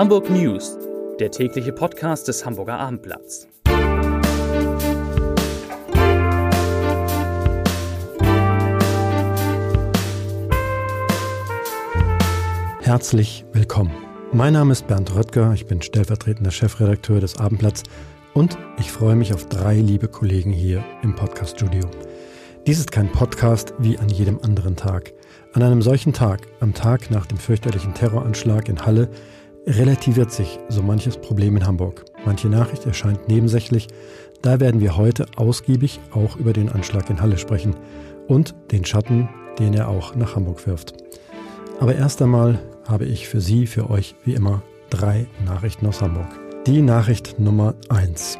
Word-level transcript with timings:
Hamburg 0.00 0.30
News, 0.30 0.78
der 1.18 1.30
tägliche 1.30 1.74
Podcast 1.74 2.26
des 2.26 2.46
Hamburger 2.46 2.78
Abendblatts. 2.78 3.46
Herzlich 12.80 13.44
willkommen. 13.52 13.92
Mein 14.32 14.54
Name 14.54 14.72
ist 14.72 14.86
Bernd 14.86 15.14
Röttger, 15.14 15.52
ich 15.52 15.66
bin 15.66 15.82
stellvertretender 15.82 16.50
Chefredakteur 16.50 17.20
des 17.20 17.36
Abendblatts 17.36 17.82
und 18.32 18.56
ich 18.78 18.90
freue 18.90 19.16
mich 19.16 19.34
auf 19.34 19.50
drei 19.50 19.74
liebe 19.74 20.08
Kollegen 20.08 20.50
hier 20.50 20.82
im 21.02 21.14
Podcaststudio. 21.14 21.82
Dies 22.66 22.78
ist 22.78 22.90
kein 22.90 23.12
Podcast 23.12 23.74
wie 23.78 23.98
an 23.98 24.08
jedem 24.08 24.40
anderen 24.40 24.76
Tag. 24.76 25.12
An 25.52 25.62
einem 25.62 25.82
solchen 25.82 26.14
Tag, 26.14 26.46
am 26.60 26.72
Tag 26.72 27.10
nach 27.10 27.26
dem 27.26 27.36
fürchterlichen 27.36 27.92
Terroranschlag 27.92 28.70
in 28.70 28.86
Halle, 28.86 29.10
relativiert 29.66 30.32
sich 30.32 30.58
so 30.68 30.82
manches 30.82 31.16
Problem 31.16 31.56
in 31.56 31.66
Hamburg. 31.66 32.04
Manche 32.24 32.48
Nachricht 32.48 32.86
erscheint 32.86 33.28
nebensächlich. 33.28 33.88
Da 34.42 34.60
werden 34.60 34.80
wir 34.80 34.96
heute 34.96 35.26
ausgiebig 35.36 36.00
auch 36.12 36.36
über 36.36 36.52
den 36.52 36.70
Anschlag 36.70 37.10
in 37.10 37.20
Halle 37.20 37.38
sprechen 37.38 37.74
und 38.26 38.54
den 38.70 38.84
Schatten, 38.84 39.28
den 39.58 39.74
er 39.74 39.88
auch 39.88 40.14
nach 40.14 40.36
Hamburg 40.36 40.66
wirft. 40.66 40.94
Aber 41.78 41.94
erst 41.94 42.22
einmal 42.22 42.58
habe 42.86 43.04
ich 43.04 43.28
für 43.28 43.40
Sie, 43.40 43.66
für 43.66 43.90
euch 43.90 44.14
wie 44.24 44.34
immer 44.34 44.62
drei 44.88 45.26
Nachrichten 45.44 45.86
aus 45.86 46.00
Hamburg. 46.00 46.28
Die 46.66 46.82
Nachricht 46.82 47.38
Nummer 47.38 47.74
1. 47.88 48.38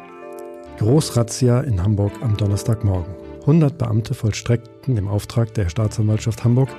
Großrazzia 0.77 1.61
in 1.61 1.81
Hamburg 1.81 2.11
am 2.21 2.37
Donnerstagmorgen. 2.37 3.13
100 3.41 3.77
Beamte 3.77 4.13
vollstreckten 4.13 4.97
im 4.97 5.07
Auftrag 5.07 5.53
der 5.53 5.69
Staatsanwaltschaft 5.69 6.43
Hamburg 6.43 6.69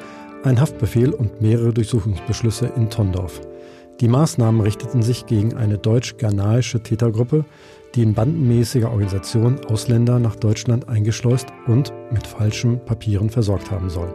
ein 0.45 0.61
Haftbefehl 0.61 1.13
und 1.13 1.41
mehrere 1.41 1.73
Durchsuchungsbeschlüsse 1.73 2.73
in 2.77 2.91
Tondorf. 2.91 3.41
Die 4.01 4.09
Maßnahmen 4.09 4.61
richteten 4.61 5.03
sich 5.03 5.27
gegen 5.27 5.55
eine 5.55 5.79
deutsch-ghanaische 5.79 6.83
Tätergruppe, 6.83 7.45
die 7.95 8.03
in 8.03 8.15
bandenmäßiger 8.15 8.91
Organisation 8.91 9.65
Ausländer 9.67 10.19
nach 10.19 10.37
Deutschland 10.37 10.89
eingeschleust 10.89 11.49
und 11.67 11.93
mit 12.11 12.27
falschen 12.27 12.85
Papieren 12.85 13.31
versorgt 13.31 13.71
haben 13.71 13.91
soll. 13.91 14.13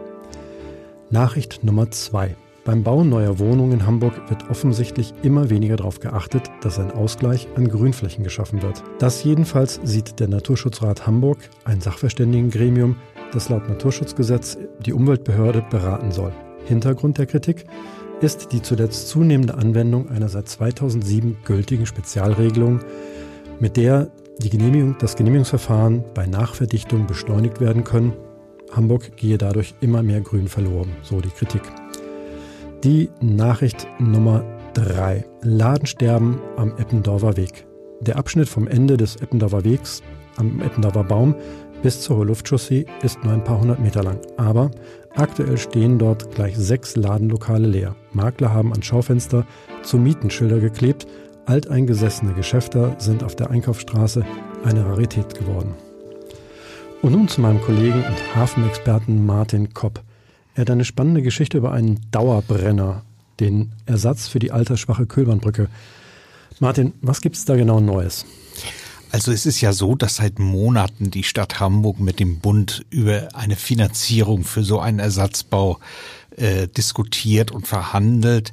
Nachricht 1.10 1.64
Nummer 1.64 1.90
2. 1.90 2.36
Beim 2.64 2.82
Bau 2.82 3.02
neuer 3.02 3.38
Wohnungen 3.38 3.72
in 3.72 3.86
Hamburg 3.86 4.28
wird 4.28 4.50
offensichtlich 4.50 5.14
immer 5.22 5.48
weniger 5.48 5.76
darauf 5.76 6.00
geachtet, 6.00 6.50
dass 6.60 6.78
ein 6.78 6.90
Ausgleich 6.90 7.48
an 7.56 7.66
Grünflächen 7.66 8.24
geschaffen 8.24 8.60
wird. 8.60 8.82
Das 8.98 9.24
jedenfalls 9.24 9.80
sieht 9.84 10.20
der 10.20 10.28
Naturschutzrat 10.28 11.06
Hamburg, 11.06 11.38
ein 11.64 11.80
Sachverständigengremium, 11.80 12.96
das 13.32 13.48
laut 13.48 13.66
Naturschutzgesetz 13.70 14.58
die 14.84 14.92
Umweltbehörde 14.92 15.64
beraten 15.70 16.12
soll. 16.12 16.32
Hintergrund 16.66 17.16
der 17.16 17.24
Kritik 17.24 17.64
ist 18.20 18.52
die 18.52 18.62
zuletzt 18.62 19.08
zunehmende 19.08 19.54
Anwendung 19.54 20.08
einer 20.08 20.28
seit 20.28 20.48
2007 20.48 21.38
gültigen 21.44 21.86
Spezialregelung, 21.86 22.80
mit 23.60 23.76
der 23.76 24.10
die 24.38 24.50
Genehmigung, 24.50 24.96
das 24.98 25.16
Genehmigungsverfahren 25.16 26.04
bei 26.14 26.26
Nachverdichtung 26.26 27.06
beschleunigt 27.06 27.60
werden 27.60 27.84
können. 27.84 28.12
Hamburg 28.72 29.16
gehe 29.16 29.38
dadurch 29.38 29.74
immer 29.80 30.02
mehr 30.02 30.20
Grün 30.20 30.48
verloren, 30.48 30.92
so 31.02 31.20
die 31.20 31.30
Kritik. 31.30 31.62
Die 32.84 33.10
Nachricht 33.20 33.86
Nummer 33.98 34.44
3. 34.74 35.24
Ladensterben 35.42 36.38
am 36.56 36.76
Eppendorfer 36.76 37.36
Weg. 37.36 37.66
Der 38.00 38.16
Abschnitt 38.16 38.48
vom 38.48 38.68
Ende 38.68 38.96
des 38.96 39.16
Eppendorfer 39.16 39.64
Wegs 39.64 40.02
am 40.36 40.60
Eppendorfer 40.60 41.02
Baum 41.02 41.34
bis 41.82 42.00
zur 42.00 42.24
Luftchaussee 42.24 42.86
ist 43.02 43.22
nur 43.24 43.32
ein 43.32 43.44
paar 43.44 43.60
hundert 43.60 43.80
Meter 43.80 44.02
lang. 44.02 44.18
Aber 44.36 44.70
aktuell 45.18 45.58
stehen 45.58 45.98
dort 45.98 46.34
gleich 46.34 46.56
sechs 46.56 46.96
Ladenlokale 46.96 47.66
leer. 47.66 47.96
Makler 48.12 48.52
haben 48.52 48.72
an 48.72 48.82
Schaufenster 48.82 49.46
zu 49.82 49.98
Mietenschilder 49.98 50.60
geklebt. 50.60 51.06
Alteingesessene 51.46 52.34
Geschäfte 52.34 52.94
sind 52.98 53.24
auf 53.24 53.34
der 53.34 53.50
Einkaufsstraße 53.50 54.24
eine 54.64 54.86
Rarität 54.86 55.34
geworden. 55.34 55.74
Und 57.02 57.12
nun 57.12 57.28
zu 57.28 57.40
meinem 57.40 57.60
Kollegen 57.60 58.02
und 58.02 58.36
Hafenexperten 58.36 59.24
Martin 59.24 59.72
Kopp. 59.72 60.02
Er 60.54 60.62
hat 60.62 60.70
eine 60.70 60.84
spannende 60.84 61.22
Geschichte 61.22 61.58
über 61.58 61.72
einen 61.72 62.00
Dauerbrenner, 62.10 63.02
den 63.38 63.72
Ersatz 63.86 64.28
für 64.28 64.40
die 64.40 64.50
altersschwache 64.50 65.06
Kölbahnbrücke. 65.06 65.68
Martin, 66.58 66.92
was 67.00 67.20
gibt 67.20 67.36
es 67.36 67.44
da 67.44 67.54
genau 67.54 67.80
Neues? 67.80 68.26
Also 69.10 69.32
es 69.32 69.46
ist 69.46 69.60
ja 69.60 69.72
so, 69.72 69.94
dass 69.94 70.16
seit 70.16 70.38
Monaten 70.38 71.10
die 71.10 71.24
Stadt 71.24 71.60
Hamburg 71.60 71.98
mit 71.98 72.20
dem 72.20 72.40
Bund 72.40 72.84
über 72.90 73.28
eine 73.34 73.56
Finanzierung 73.56 74.44
für 74.44 74.62
so 74.64 74.80
einen 74.80 74.98
Ersatzbau 74.98 75.78
äh, 76.36 76.68
diskutiert 76.68 77.50
und 77.50 77.66
verhandelt. 77.66 78.52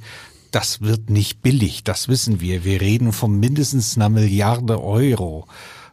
Das 0.52 0.82
wird 0.82 1.10
nicht 1.10 1.42
billig, 1.42 1.84
das 1.84 2.08
wissen 2.08 2.40
wir. 2.40 2.64
Wir 2.64 2.80
reden 2.80 3.12
von 3.12 3.38
mindestens 3.38 3.98
einer 3.98 4.10
Milliarde 4.10 4.82
Euro 4.82 5.48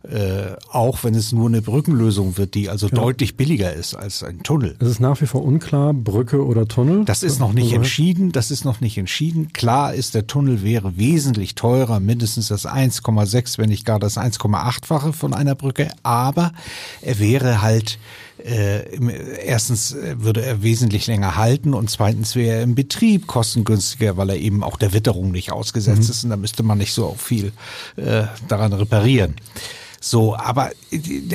äh, 0.05 0.57
auch 0.71 1.05
wenn 1.05 1.15
es 1.15 1.33
nur 1.33 1.49
eine 1.49 1.63
Brückenlösung 1.63 2.37
wird, 2.37 2.55
die 2.55 2.69
also 2.69 2.89
genau. 2.89 3.03
deutlich 3.03 3.37
billiger 3.37 3.73
ist 3.73 3.95
als 3.95 4.23
ein 4.23 4.43
Tunnel. 4.43 4.75
Es 4.81 4.89
ist 4.89 5.01
nach 5.01 5.21
wie 5.21 5.27
vor 5.27 5.45
unklar, 5.45 5.95
Brücke 5.95 6.45
oder 6.45 6.67
Tunnel. 6.67 7.05
Das 7.05 7.23
ist 7.23 7.39
noch 7.39 7.53
nicht 7.53 7.73
entschieden. 7.73 8.33
Das 8.33 8.51
ist 8.51 8.65
noch 8.65 8.81
nicht 8.81 8.99
entschieden. 8.99 9.53
Klar 9.53 9.95
ist, 9.95 10.15
der 10.15 10.27
Tunnel 10.27 10.63
wäre 10.63 10.97
wesentlich 10.97 11.55
teurer, 11.55 12.01
mindestens 12.01 12.49
das 12.49 12.67
1,6, 12.67 13.59
wenn 13.59 13.69
nicht 13.69 13.85
gar 13.85 14.01
das 14.01 14.17
1,8-fache 14.17 15.13
von 15.13 15.35
einer 15.35 15.55
Brücke. 15.55 15.91
Aber 16.03 16.53
er 17.01 17.19
wäre 17.19 17.63
halt 17.63 17.99
äh, 18.45 19.45
erstens 19.45 19.93
äh, 19.93 20.17
würde 20.19 20.45
er 20.45 20.63
wesentlich 20.63 21.07
länger 21.07 21.37
halten 21.37 21.75
und 21.75 21.91
zweitens 21.91 22.35
wäre 22.35 22.57
er 22.57 22.63
im 22.63 22.75
Betrieb 22.75 23.27
kostengünstiger, 23.27 24.17
weil 24.17 24.31
er 24.31 24.37
eben 24.37 24.63
auch 24.63 24.77
der 24.77 24.93
Witterung 24.93 25.31
nicht 25.31 25.53
ausgesetzt 25.53 26.05
mhm. 26.05 26.11
ist 26.11 26.25
und 26.25 26.31
da 26.31 26.37
müsste 26.37 26.63
man 26.63 26.79
nicht 26.79 26.93
so 26.93 27.15
viel 27.19 27.53
äh, 27.97 28.25
daran 28.49 28.73
reparieren. 28.73 29.35
So, 30.05 30.35
aber 30.35 30.73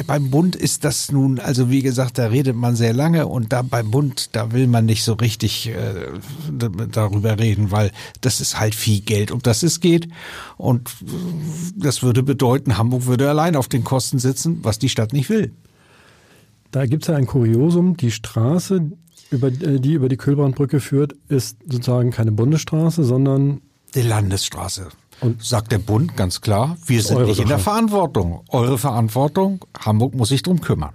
beim 0.07 0.29
Bund 0.29 0.57
ist 0.57 0.83
das 0.83 1.09
nun, 1.09 1.39
also 1.39 1.69
wie 1.69 1.81
gesagt, 1.81 2.17
da 2.17 2.27
redet 2.27 2.57
man 2.57 2.75
sehr 2.75 2.91
lange 2.91 3.25
und 3.25 3.53
da 3.53 3.61
beim 3.61 3.91
Bund, 3.91 4.35
da 4.35 4.51
will 4.51 4.67
man 4.67 4.85
nicht 4.85 5.05
so 5.05 5.13
richtig 5.13 5.69
äh, 5.69 5.93
darüber 6.91 7.39
reden, 7.39 7.71
weil 7.71 7.91
das 8.19 8.41
ist 8.41 8.59
halt 8.59 8.75
viel 8.75 8.99
Geld, 8.99 9.31
um 9.31 9.41
das 9.41 9.63
es 9.63 9.79
geht. 9.79 10.09
Und 10.57 10.91
das 11.77 12.03
würde 12.03 12.23
bedeuten, 12.23 12.77
Hamburg 12.77 13.05
würde 13.05 13.29
allein 13.29 13.55
auf 13.55 13.69
den 13.69 13.85
Kosten 13.85 14.19
sitzen, 14.19 14.59
was 14.63 14.79
die 14.79 14.89
Stadt 14.89 15.13
nicht 15.13 15.29
will. 15.29 15.53
Da 16.71 16.85
gibt 16.85 17.03
es 17.03 17.07
ja 17.07 17.15
ein 17.15 17.27
Kuriosum, 17.27 17.97
die 17.97 18.11
Straße, 18.11 18.91
über, 19.31 19.47
äh, 19.47 19.79
die 19.79 19.93
über 19.93 20.09
die 20.09 20.17
Kölbrandbrücke 20.17 20.79
führt, 20.79 21.13
ist 21.29 21.57
sozusagen 21.65 22.11
keine 22.11 22.31
Bundesstraße, 22.31 23.03
sondern 23.03 23.61
die 23.95 24.01
Landesstraße. 24.01 24.89
Und 25.19 25.43
sagt 25.43 25.71
der 25.71 25.79
Bund 25.79 26.15
ganz 26.15 26.41
klar, 26.41 26.77
wir 26.85 27.01
sind 27.01 27.25
nicht 27.25 27.39
in 27.39 27.47
der 27.47 27.57
Verantwortung. 27.57 28.41
Eure 28.49 28.77
Verantwortung, 28.77 29.65
Hamburg 29.79 30.13
muss 30.13 30.29
sich 30.29 30.43
drum 30.43 30.61
kümmern. 30.61 30.93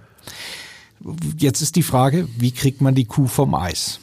Jetzt 1.37 1.61
ist 1.61 1.75
die 1.75 1.83
Frage, 1.83 2.29
wie 2.37 2.51
kriegt 2.51 2.79
man 2.79 2.95
die 2.95 3.03
Kuh 3.03 3.27
vom 3.27 3.53
Eis? 3.53 3.99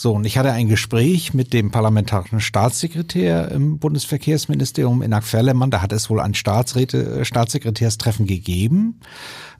So, 0.00 0.12
und 0.12 0.24
ich 0.26 0.38
hatte 0.38 0.52
ein 0.52 0.68
Gespräch 0.68 1.34
mit 1.34 1.52
dem 1.52 1.72
parlamentarischen 1.72 2.38
Staatssekretär 2.38 3.50
im 3.50 3.80
Bundesverkehrsministerium 3.80 5.02
in 5.02 5.20
Ferlemann. 5.22 5.72
Da 5.72 5.82
hat 5.82 5.92
es 5.92 6.08
wohl 6.08 6.20
ein 6.20 6.34
Staatsräte, 6.34 7.24
Staatssekretärstreffen 7.24 8.24
gegeben 8.24 9.00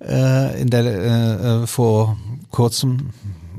äh, 0.00 0.62
in 0.62 0.70
der 0.70 0.84
äh, 0.84 1.66
vor 1.66 2.16
kurzem 2.52 3.10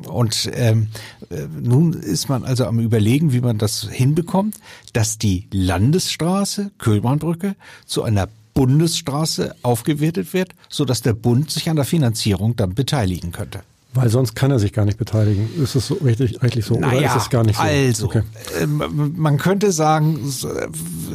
und 0.08 0.50
ähm, 0.54 0.88
äh, 1.30 1.48
nun 1.52 1.92
ist 1.92 2.30
man 2.30 2.46
also 2.46 2.66
am 2.66 2.80
Überlegen, 2.80 3.34
wie 3.34 3.42
man 3.42 3.58
das 3.58 3.90
hinbekommt, 3.92 4.56
dass 4.94 5.18
die 5.18 5.48
Landesstraße, 5.52 6.72
Kölbahnbrücke, 6.78 7.58
zu 7.88 8.04
einer 8.04 8.30
Bundesstraße 8.54 9.54
aufgewertet 9.64 10.32
wird, 10.32 10.52
so 10.70 10.86
dass 10.86 11.02
der 11.02 11.12
Bund 11.12 11.52
sich 11.52 11.70
an 11.70 11.76
der 11.76 11.84
Finanzierung 11.84 12.56
dann 12.56 12.74
beteiligen 12.74 13.34
könnte. 13.34 13.64
Weil 13.92 14.10
sonst 14.10 14.36
kann 14.36 14.52
er 14.52 14.60
sich 14.60 14.72
gar 14.72 14.86
nicht 14.86 15.00
beteiligen. 15.00 15.50
Ist 15.62 15.74
es 15.74 15.88
so 15.88 15.96
richtig, 15.96 16.44
eigentlich 16.44 16.64
so 16.64 16.76
naja, 16.76 17.00
oder 17.00 17.08
ist 17.08 17.24
es 17.24 17.30
gar 17.32 17.44
nicht 17.44 17.56
so? 17.56 17.64
Also, 17.64 18.06
okay. 18.06 18.22
Ähm, 18.62 19.14
man 19.18 19.38
könnte 19.38 19.72
sagen, 19.72 20.20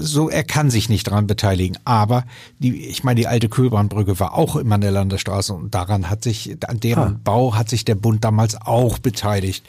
so, 0.01 0.29
er 0.29 0.43
kann 0.43 0.71
sich 0.71 0.89
nicht 0.89 1.07
daran 1.07 1.29
beteiligen. 1.29 1.79
Aber 1.85 2.25
die, 2.59 2.87
ich 2.87 3.05
meine, 3.05 3.21
die 3.21 3.29
alte 3.29 3.49
Köhlbahnbrücke 3.49 4.19
war 4.19 4.35
auch 4.35 4.57
immer 4.57 4.75
eine 4.75 4.91
Landesstraße 4.91 5.55
und 5.55 5.73
daran 5.73 6.11
hat 6.11 6.25
sich, 6.25 6.57
an 6.67 6.81
deren 6.81 7.15
ah. 7.15 7.21
Bau 7.23 7.55
hat 7.55 7.69
sich 7.69 7.85
der 7.85 7.95
Bund 7.95 8.25
damals 8.25 8.61
auch 8.61 8.99
beteiligt. 8.99 9.65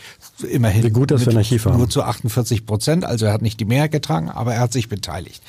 Immerhin. 0.50 0.84
Wie 0.84 0.90
gut, 0.90 1.12
dass 1.12 1.28
wir 1.28 1.38
Archiv 1.38 1.66
haben. 1.66 1.78
Nur 1.78 1.90
zu 1.90 2.02
48 2.02 2.66
Prozent. 2.66 3.06
Also 3.06 3.28
er 3.28 3.34
hat 3.34 3.44
nicht 3.44 3.60
die 3.60 3.66
Mehrheit 3.66 3.92
getragen, 3.92 4.32
aber 4.32 4.56
er 4.56 4.62
hat 4.62 4.74
sich 4.74 4.90
beteiligt. 4.90 5.44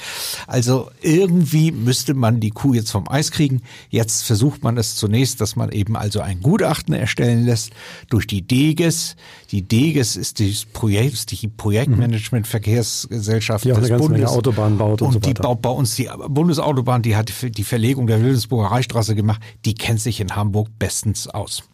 Also 0.46 0.90
irgendwie 1.00 1.72
müsste 1.72 2.12
man 2.12 2.38
die 2.38 2.50
Kuh 2.50 2.74
jetzt 2.74 2.90
vom 2.90 3.08
Eis 3.08 3.30
kriegen. 3.30 3.62
Jetzt 3.88 4.24
versucht 4.24 4.62
man 4.62 4.76
es 4.76 4.96
zunächst, 4.96 5.40
dass 5.40 5.56
man 5.56 5.72
eben 5.72 5.96
also 5.96 6.20
ein 6.20 6.42
Gutachten 6.42 6.92
erstellen 6.92 7.45
lässt 7.46 7.72
durch 8.10 8.26
die 8.26 8.42
DEGES. 8.42 9.16
Die 9.50 9.62
DEGES 9.62 10.16
ist 10.16 10.38
die, 10.38 10.54
Projekt, 10.72 11.30
die 11.30 11.48
Projektmanagement 11.48 12.46
Verkehrsgesellschaft 12.46 13.64
die 13.64 13.72
auch 13.72 13.76
des 13.76 13.84
eine 13.84 13.90
ganze 13.90 14.08
Bundes. 14.08 14.20
Menge 14.22 14.36
Autobahnen 14.36 14.78
baut 14.78 15.02
und, 15.02 15.08
und 15.08 15.12
so 15.14 15.20
die 15.20 15.34
baut 15.34 15.62
bei 15.62 15.70
uns 15.70 15.96
die 15.96 16.08
Bundesautobahn, 16.28 17.02
die 17.02 17.16
hat 17.16 17.32
die 17.42 17.64
Verlegung 17.64 18.06
der 18.06 18.20
Wilhelmsburger 18.20 18.70
Reichstraße 18.70 19.14
gemacht. 19.14 19.40
Die 19.64 19.74
kennt 19.74 20.00
sich 20.00 20.20
in 20.20 20.36
Hamburg 20.36 20.68
bestens 20.78 21.28
aus. 21.28 21.64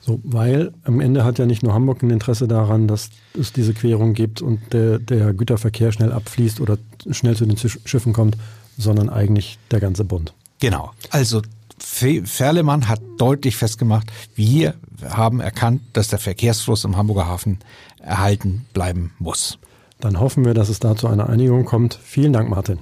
So, 0.00 0.20
weil 0.22 0.72
am 0.84 1.00
Ende 1.00 1.24
hat 1.24 1.40
ja 1.40 1.46
nicht 1.46 1.64
nur 1.64 1.74
Hamburg 1.74 2.00
ein 2.02 2.10
Interesse 2.10 2.46
daran, 2.46 2.86
dass 2.86 3.10
es 3.38 3.52
diese 3.52 3.74
Querung 3.74 4.14
gibt 4.14 4.40
und 4.40 4.60
der, 4.72 5.00
der 5.00 5.34
Güterverkehr 5.34 5.90
schnell 5.90 6.12
abfließt 6.12 6.60
oder 6.60 6.78
schnell 7.10 7.34
zu 7.34 7.44
den 7.44 7.56
Schiffen 7.56 8.12
kommt, 8.12 8.36
sondern 8.78 9.10
eigentlich 9.10 9.58
der 9.72 9.80
ganze 9.80 10.04
Bund. 10.04 10.32
Genau. 10.60 10.92
Also 11.10 11.42
Ferlemann 11.78 12.88
hat 12.88 13.00
deutlich 13.18 13.56
festgemacht, 13.56 14.10
wir 14.34 14.74
haben 15.08 15.40
erkannt, 15.40 15.82
dass 15.92 16.08
der 16.08 16.18
Verkehrsfluss 16.18 16.84
im 16.84 16.96
Hamburger 16.96 17.26
Hafen 17.26 17.58
erhalten 18.00 18.66
bleiben 18.72 19.12
muss. 19.18 19.58
Dann 20.00 20.20
hoffen 20.20 20.44
wir, 20.44 20.54
dass 20.54 20.68
es 20.68 20.80
da 20.80 20.94
zu 20.96 21.08
einer 21.08 21.28
Einigung 21.28 21.64
kommt. 21.64 21.98
Vielen 22.02 22.32
Dank, 22.32 22.48
Martin. 22.50 22.78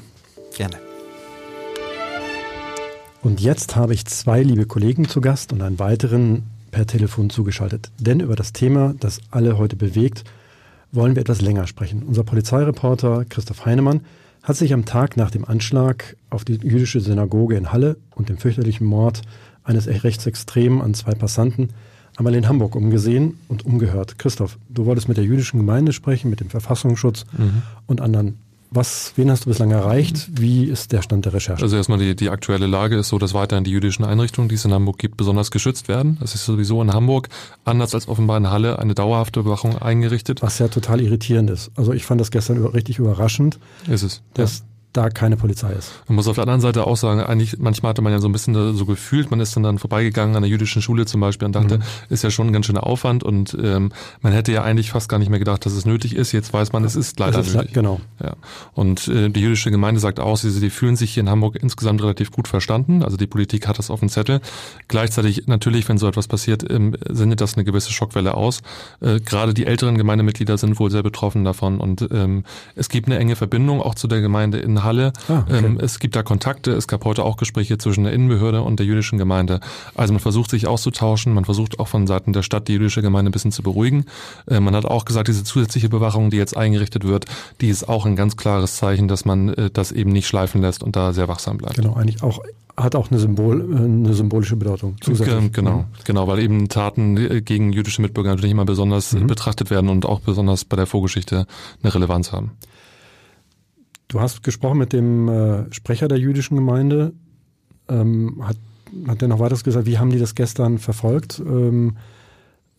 Gerne. 0.57 0.77
Und 3.23 3.41
jetzt 3.41 3.75
habe 3.77 3.95
ich 3.95 4.05
zwei 4.05 4.43
liebe 4.43 4.67
Kollegen 4.67 5.09
zu 5.09 5.21
Gast 5.21 5.53
und 5.53 5.63
einen 5.63 5.79
weiteren 5.79 6.43
per 6.71 6.87
Telefon 6.87 7.31
zugeschaltet. 7.31 7.91
Denn 7.99 8.21
über 8.21 8.37
das 8.37 8.53
Thema, 8.53 8.95
das 9.01 9.21
alle 9.31 9.57
heute 9.57 9.77
bewegt, 9.77 10.25
wollen 10.93 11.15
wir 11.15 11.23
etwas 11.23 11.41
länger 11.41 11.67
sprechen. 11.67 12.03
Unser 12.03 12.25
Polizeireporter 12.25 13.25
Christoph 13.29 13.65
Heinemann 13.65 14.03
hat 14.45 14.57
sich 14.57 14.75
am 14.75 14.85
Tag 14.85 15.17
nach 15.17 15.31
dem 15.31 15.47
Anschlag 15.47 16.17
auf 16.31 16.45
die 16.45 16.55
jüdische 16.55 17.01
Synagoge 17.01 17.57
in 17.57 17.73
Halle 17.73 17.97
und 18.15 18.29
dem 18.29 18.37
fürchterlichen 18.37 18.87
Mord 18.87 19.23
eines 19.65 19.89
Rechtsextremen 19.89 20.83
an 20.83 20.93
zwei 20.93 21.15
Passanten 21.15 21.71
einmal 22.17 22.35
in 22.35 22.47
Hamburg 22.47 22.77
umgesehen 22.77 23.39
und 23.49 23.65
umgehört. 23.65 24.19
Christoph, 24.19 24.59
du 24.69 24.85
wolltest 24.85 25.09
mit 25.09 25.17
der 25.17 25.25
jüdischen 25.25 25.59
Gemeinde 25.59 25.93
sprechen, 25.93 26.31
mit 26.31 26.41
dem 26.41 26.51
Verfassungsschutz 26.51 27.25
mhm. 27.37 27.63
und 27.87 28.03
anderen 28.03 28.39
was, 28.75 29.13
wen 29.17 29.31
hast 29.31 29.45
du 29.45 29.51
bislang 29.51 29.71
erreicht? 29.71 30.29
Wie 30.41 30.65
ist 30.65 30.93
der 30.93 31.03
Stand 31.03 31.25
der 31.25 31.35
Recherche? 31.35 31.63
Also 31.63 31.77
erstmal 31.77 31.99
die, 31.99 32.17
die 32.17 32.31
aktuelle 32.31 32.67
Lage 32.67 32.97
ist 32.97 33.09
so, 33.09 33.19
dass 33.19 33.35
weiterhin 33.35 33.65
die 33.65 33.71
jüdischen 33.71 34.05
Einrichtungen, 34.05 34.49
die 34.49 34.57
es 34.57 34.65
in 34.65 34.73
Hamburg 34.73 34.99
gibt, 34.99 35.17
besonders 35.17 35.51
geschützt 35.51 35.89
werden. 35.89 36.19
Das 36.21 36.35
ist 36.35 36.45
sowieso 36.45 36.83
in 36.83 36.93
Hamburg, 36.93 37.29
anders 37.65 37.95
als 37.95 38.09
offenbar 38.09 38.37
in 38.37 38.51
Halle, 38.51 38.79
eine 38.79 38.95
dauerhafte 38.95 39.41
Überwachung 39.41 39.79
eingerichtet. 39.79 40.43
Was 40.43 40.59
ja 40.59 40.69
total 40.69 41.01
irritierend 41.01 41.51
ist. 41.51 41.71
Also 41.77 41.93
ich 41.93 42.05
fand 42.05 42.21
das 42.21 42.31
gestern 42.31 42.65
richtig 42.65 42.99
überraschend. 42.99 43.59
Ist 43.89 44.03
es. 44.03 44.23
Dass 44.35 44.61
ja 44.61 44.65
da 44.95 45.11
keine 45.11 45.37
Polizei 45.37 45.73
ist. 45.73 45.93
Man 46.09 46.17
muss 46.17 46.29
auf 46.29 46.37
der 46.37 46.43
anderen 46.43 46.61
Seite 46.61 46.87
auch 46.87 46.97
sagen, 46.97 47.21
eigentlich, 47.21 47.59
manchmal 47.59 47.91
hatte 47.91 48.01
man 48.01 48.13
ja 48.13 48.21
so 48.21 48.29
ein 48.29 48.33
bisschen 48.33 48.75
so 48.75 48.87
gefühlt, 48.87 49.31
man 49.31 49.41
ist 49.41 49.55
dann, 49.57 49.63
dann 49.63 49.79
vorbeigegangen 49.79 50.37
an 50.37 50.43
der 50.43 50.51
jüdischen 50.51 50.81
Schule 50.81 51.05
zum 51.05 51.21
Beispiel 51.21 51.47
und 51.47 51.55
dachte, 51.55 51.79
mhm. 51.79 51.83
ist 52.09 52.23
ja 52.23 52.31
schon 52.31 52.47
ein 52.47 52.53
ganz 52.53 52.67
schöner 52.67 52.87
Aufwand 52.87 53.25
und 53.25 53.57
ähm, 53.61 53.91
man 54.23 54.33
hätte 54.33 54.53
ja 54.53 54.63
eigentlich 54.63 54.91
fast 54.91 55.09
gar 55.09 55.19
nicht 55.19 55.31
mehr 55.31 55.41
gedacht, 55.41 55.67
dass 55.67 55.73
es 55.73 55.85
nötig 55.85 56.15
ist. 56.15 56.33
Jetzt 56.33 56.53
weiß 56.53 56.73
man, 56.73 56.85
es 56.85 56.95
ist 56.95 57.19
leider 57.19 57.41
ist 57.41 57.55
nötig. 57.55 57.73
Genau. 57.73 58.01
Ja. 58.23 58.35
Und 58.73 59.09
äh, 59.09 59.31
die 59.31 59.41
jüdische 59.41 59.71
Gemeinde 59.71 60.01
sagt 60.01 60.21
auch, 60.21 60.37
sie, 60.37 60.51
sie 60.51 60.71
fühlen 60.71 60.97
sich 60.97 61.15
hier 61.15 61.23
in 61.23 61.29
Hamburg 61.29 61.57
insgesamt 61.57 62.01
relativ 62.01 62.31
gut 62.31 62.47
verstanden. 62.47 63.03
Also 63.03 63.17
die 63.17 63.27
Politik 63.27 63.67
hat 63.67 63.79
das 63.79 63.91
auf 63.91 64.01
dem 64.01 64.09
Zettel. 64.09 64.41
Gleichzeitig 64.87 65.49
natürlich, 65.49 65.89
wenn 65.89 65.99
so 65.99 66.07
etwas 66.07 66.29
passiert, 66.29 66.71
ähm, 66.71 66.97
sendet 67.09 67.41
das 67.41 67.55
eine 67.55 67.65
gewisse 67.65 67.93
Schockwelle 67.93 68.35
aus. 68.35 68.63
Äh, 69.01 69.19
gerade 69.19 69.55
die 69.55 69.67
älteren 69.67 69.99
Gemeindemitglieder 69.99 70.57
sind 70.57 70.79
wohl 70.79 70.91
sehr 70.91 71.03
betroffen 71.03 71.45
davon 71.45 71.81
und 71.81 72.09
ähm, 72.13 72.45
es 72.77 72.89
gibt 72.89 73.09
eine 73.09 73.19
enge 73.19 73.35
Verbindung 73.35 73.81
auch 73.83 73.97
zu 73.97 74.07
der 74.07 74.21
Gemeinde 74.21 74.59
in 74.59 74.84
Halle. 74.85 75.13
Ah, 75.29 75.41
okay. 75.41 75.65
ähm, 75.65 75.79
es 75.81 75.99
gibt 75.99 76.17
da 76.17 76.23
Kontakte. 76.23 76.73
Es 76.73 76.89
gab 76.89 77.05
heute 77.05 77.25
auch 77.25 77.37
Gespräche 77.37 77.79
zwischen 77.79 78.05
der 78.05 78.13
Innenbehörde 78.13 78.63
und 78.63 78.79
der 78.79 78.87
jüdischen 78.87 79.19
Gemeinde. 79.19 79.61
Also 79.95 80.13
man 80.13 80.21
versucht 80.21 80.51
sich 80.51 80.67
auszutauschen. 80.67 81.33
Man 81.33 81.45
versucht 81.45 81.81
auch 81.81 81.89
von 81.89 82.07
Seiten 82.07 82.33
der 82.33 82.43
Stadt 82.43 82.69
die 82.69 82.75
jüdische 82.75 83.03
Gemeinde 83.03 83.31
ein 83.31 83.33
bisschen 83.33 83.53
zu 83.53 83.63
beruhigen. 83.63 84.05
Äh, 84.47 84.61
man 84.61 84.75
hat 84.75 84.85
auch 84.85 85.05
gesagt, 85.05 85.29
diese 85.29 85.45
zusätzliche 85.45 85.89
Bewachung, 85.89 86.31
die 86.31 86.37
jetzt 86.37 86.57
eingerichtet 86.57 87.05
wird, 87.05 87.27
die 87.61 87.69
ist 87.69 87.89
auch 87.89 88.07
ein 88.07 88.17
ganz 88.17 88.37
klares 88.37 88.77
Zeichen, 88.77 89.09
dass 89.09 89.25
man 89.25 89.49
äh, 89.49 89.71
das 89.71 89.93
eben 89.93 90.13
nicht 90.13 90.27
schleifen 90.27 90.61
lässt 90.61 90.83
und 90.83 90.97
da 90.97 91.13
sehr 91.13 91.29
wachsam 91.29 91.59
bleibt. 91.59 91.77
Genau, 91.77 91.95
eigentlich 91.95 92.23
auch 92.23 92.41
hat 92.77 92.97
auch 92.97 93.11
eine, 93.11 93.21
Symbol, 93.21 93.61
äh, 93.61 93.77
eine 93.77 94.15
symbolische 94.15 94.57
Bedeutung. 94.57 94.97
Zusätzlich. 95.01 95.53
Genau, 95.53 95.85
genau, 96.05 96.27
weil 96.27 96.41
eben 96.41 96.69
Taten 96.69 97.17
äh, 97.17 97.41
gegen 97.41 97.73
jüdische 97.73 98.03
Mitbürger 98.03 98.31
natürlich 98.31 98.53
immer 98.53 98.65
besonders 98.65 99.13
mhm. 99.13 99.27
betrachtet 99.27 99.71
werden 99.71 99.89
und 99.89 100.07
auch 100.07 100.21
besonders 100.21 100.65
bei 100.65 100.77
der 100.77 100.87
Vorgeschichte 100.87 101.47
eine 101.83 101.95
Relevanz 101.95 102.33
haben. 102.33 102.53
Du 104.15 104.21
hast 104.21 104.45
gesprochen 104.45 104.79
mit 104.79 104.93
dem 104.93 105.29
äh, 105.29 105.73
Sprecher 105.73 106.07
der 106.07 106.21
jüdischen 106.21 106.55
Gemeinde. 106.55 107.15
Ähm, 107.89 108.41
hat, 108.47 108.57
hat 109.09 109.21
der 109.21 109.27
noch 109.27 109.41
weiteres 109.41 109.65
gesagt? 109.65 109.87
Wie 109.87 109.99
haben 109.99 110.11
die 110.11 110.21
das 110.21 110.37
gestern 110.37 110.79
verfolgt? 110.79 111.43
Ähm, 111.45 111.97
äh, 111.97 112.01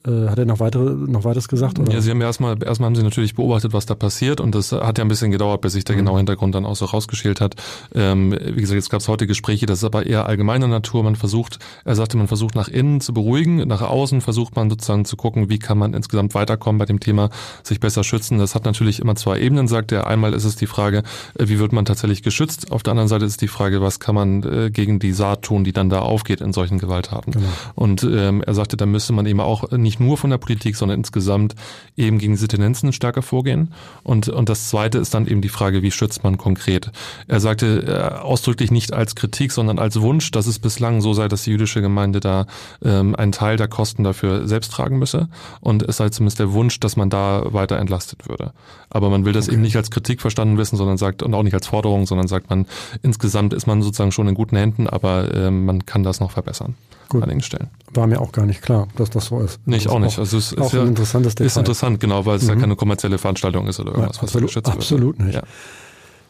hat 0.05 0.39
er 0.39 0.45
noch 0.45 0.59
weitere, 0.59 0.91
noch 0.91 1.23
weiteres 1.23 1.47
gesagt? 1.47 1.79
Oder? 1.79 1.91
Ja, 1.91 2.01
sie 2.01 2.11
haben 2.11 2.21
erstmal, 2.21 2.61
erstmal 2.63 2.87
haben 2.87 2.95
sie 2.95 3.03
natürlich 3.03 3.35
beobachtet, 3.35 3.73
was 3.73 3.85
da 3.85 3.95
passiert 3.95 4.39
und 4.39 4.55
das 4.55 4.71
hat 4.71 4.97
ja 4.97 5.03
ein 5.03 5.07
bisschen 5.07 5.31
gedauert, 5.31 5.61
bis 5.61 5.73
sich 5.73 5.83
der 5.83 5.95
mhm. 5.95 5.99
genaue 5.99 6.17
Hintergrund 6.17 6.55
dann 6.55 6.65
auch 6.65 6.75
so 6.75 6.85
rausgeschält 6.85 7.41
hat. 7.41 7.55
Ähm, 7.93 8.31
wie 8.31 8.61
gesagt, 8.61 8.75
jetzt 8.75 8.89
gab 8.89 9.01
es 9.01 9.07
heute 9.07 9.27
Gespräche, 9.27 9.65
das 9.65 9.79
ist 9.79 9.83
aber 9.83 10.05
eher 10.05 10.27
allgemeiner 10.27 10.67
Natur. 10.67 11.03
Man 11.03 11.15
versucht, 11.15 11.59
er 11.83 11.95
sagte, 11.95 12.17
man 12.17 12.27
versucht 12.27 12.55
nach 12.55 12.67
innen 12.67 13.01
zu 13.01 13.13
beruhigen, 13.13 13.67
nach 13.67 13.81
außen 13.81 14.21
versucht 14.21 14.55
man 14.55 14.69
sozusagen 14.69 15.05
zu 15.05 15.15
gucken, 15.17 15.49
wie 15.49 15.59
kann 15.59 15.77
man 15.77 15.93
insgesamt 15.93 16.35
weiterkommen 16.35 16.79
bei 16.79 16.85
dem 16.85 16.99
Thema, 16.99 17.29
sich 17.63 17.79
besser 17.79 18.03
schützen. 18.03 18.37
Das 18.37 18.55
hat 18.55 18.65
natürlich 18.65 18.99
immer 18.99 19.15
zwei 19.15 19.39
Ebenen, 19.39 19.67
sagt 19.67 19.91
er. 19.91 20.07
Einmal 20.07 20.33
ist 20.33 20.45
es 20.45 20.55
die 20.55 20.67
Frage, 20.67 21.03
äh, 21.37 21.47
wie 21.47 21.59
wird 21.59 21.73
man 21.73 21.85
tatsächlich 21.85 22.23
geschützt? 22.23 22.71
Auf 22.71 22.83
der 22.83 22.91
anderen 22.91 23.07
Seite 23.07 23.25
ist 23.25 23.41
die 23.41 23.47
Frage, 23.47 23.81
was 23.81 23.99
kann 23.99 24.15
man 24.15 24.43
äh, 24.43 24.69
gegen 24.71 24.99
die 24.99 25.13
Saat 25.13 25.43
tun, 25.43 25.63
die 25.63 25.73
dann 25.73 25.89
da 25.89 25.99
aufgeht 25.99 26.41
in 26.41 26.53
solchen 26.53 26.77
Gewalttaten. 26.77 27.33
Genau. 27.33 27.47
Und 27.75 28.03
ähm, 28.03 28.41
er 28.41 28.53
sagte, 28.53 28.77
da 28.77 28.85
müsste 28.85 29.13
man 29.13 29.25
eben 29.25 29.39
auch 29.39 29.71
nicht 29.71 29.94
nicht 29.95 30.05
nur 30.05 30.17
von 30.17 30.29
der 30.29 30.37
Politik, 30.37 30.75
sondern 30.75 30.99
insgesamt 30.99 31.55
eben 31.95 32.17
gegen 32.17 32.33
diese 32.33 32.47
Tendenzen 32.47 32.91
stärker 32.91 33.21
vorgehen. 33.21 33.73
Und, 34.03 34.27
und 34.27 34.49
das 34.49 34.69
Zweite 34.69 34.97
ist 34.97 35.13
dann 35.13 35.27
eben 35.27 35.41
die 35.41 35.49
Frage, 35.49 35.81
wie 35.81 35.91
schützt 35.91 36.23
man 36.23 36.37
konkret? 36.37 36.91
Er 37.27 37.39
sagte 37.39 37.83
äh, 37.87 38.21
ausdrücklich 38.21 38.71
nicht 38.71 38.93
als 38.93 39.15
Kritik, 39.15 39.51
sondern 39.51 39.79
als 39.79 40.01
Wunsch, 40.01 40.31
dass 40.31 40.47
es 40.47 40.59
bislang 40.59 41.01
so 41.01 41.13
sei, 41.13 41.27
dass 41.27 41.43
die 41.43 41.51
jüdische 41.51 41.81
Gemeinde 41.81 42.19
da 42.19 42.45
ähm, 42.83 43.15
einen 43.15 43.31
Teil 43.31 43.57
der 43.57 43.67
Kosten 43.67 44.03
dafür 44.03 44.47
selbst 44.47 44.71
tragen 44.71 44.99
müsse. 44.99 45.29
Und 45.61 45.83
es 45.83 45.97
sei 45.97 46.09
zumindest 46.09 46.39
der 46.39 46.51
Wunsch, 46.53 46.79
dass 46.79 46.97
man 46.97 47.09
da 47.09 47.53
weiter 47.53 47.77
entlastet 47.77 48.27
würde. 48.27 48.51
Aber 48.89 49.09
man 49.09 49.25
will 49.25 49.33
das 49.33 49.47
okay. 49.47 49.55
eben 49.55 49.61
nicht 49.61 49.77
als 49.77 49.91
Kritik 49.91 50.21
verstanden 50.21 50.57
wissen, 50.57 50.75
sondern 50.75 50.97
sagt, 50.97 51.23
und 51.23 51.33
auch 51.33 51.43
nicht 51.43 51.53
als 51.53 51.67
Forderung, 51.67 52.05
sondern 52.05 52.27
sagt 52.27 52.49
man, 52.49 52.65
insgesamt 53.01 53.53
ist 53.53 53.67
man 53.67 53.81
sozusagen 53.81 54.11
schon 54.11 54.27
in 54.27 54.35
guten 54.35 54.57
Händen, 54.57 54.87
aber 54.87 55.33
äh, 55.33 55.51
man 55.51 55.85
kann 55.85 56.03
das 56.03 56.19
noch 56.19 56.31
verbessern. 56.31 56.75
Gut. 57.09 57.23
an 57.23 57.29
den 57.29 57.41
Stellen. 57.41 57.69
War 57.93 58.07
mir 58.07 58.19
auch 58.21 58.31
gar 58.31 58.45
nicht 58.45 58.61
klar, 58.61 58.87
dass 58.95 59.09
das 59.09 59.25
so 59.25 59.39
ist. 59.39 59.65
Nicht, 59.67 59.87
auch 59.89 59.99
nicht. 59.99 60.19
Also 60.19 60.37
es 60.37 60.51
ist, 60.51 60.59
auch 60.59 60.73
ja, 60.73 60.81
ein 60.81 60.89
interessantes 60.89 61.35
Detail. 61.35 61.47
Ist 61.47 61.57
interessant, 61.57 61.99
genau, 61.99 62.25
weil 62.25 62.37
es 62.37 62.43
mhm. 62.43 62.49
ja 62.49 62.55
keine 62.55 62.75
kommerzielle 62.75 63.17
Veranstaltung 63.17 63.67
ist 63.67 63.79
oder 63.79 63.91
irgendwas, 63.91 64.17
ja, 64.17 64.23
absolut, 64.23 64.55
was 64.55 64.65
Absolut 64.65 65.19
nicht. 65.19 65.35
Ja. 65.35 65.43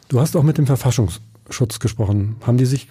Du 0.08 0.20
hast 0.20 0.36
auch 0.36 0.42
mit 0.42 0.58
dem 0.58 0.66
Verfassungs 0.66 1.20
Schutz 1.50 1.78
gesprochen. 1.78 2.36
Haben 2.46 2.56
die 2.56 2.66
sich 2.66 2.88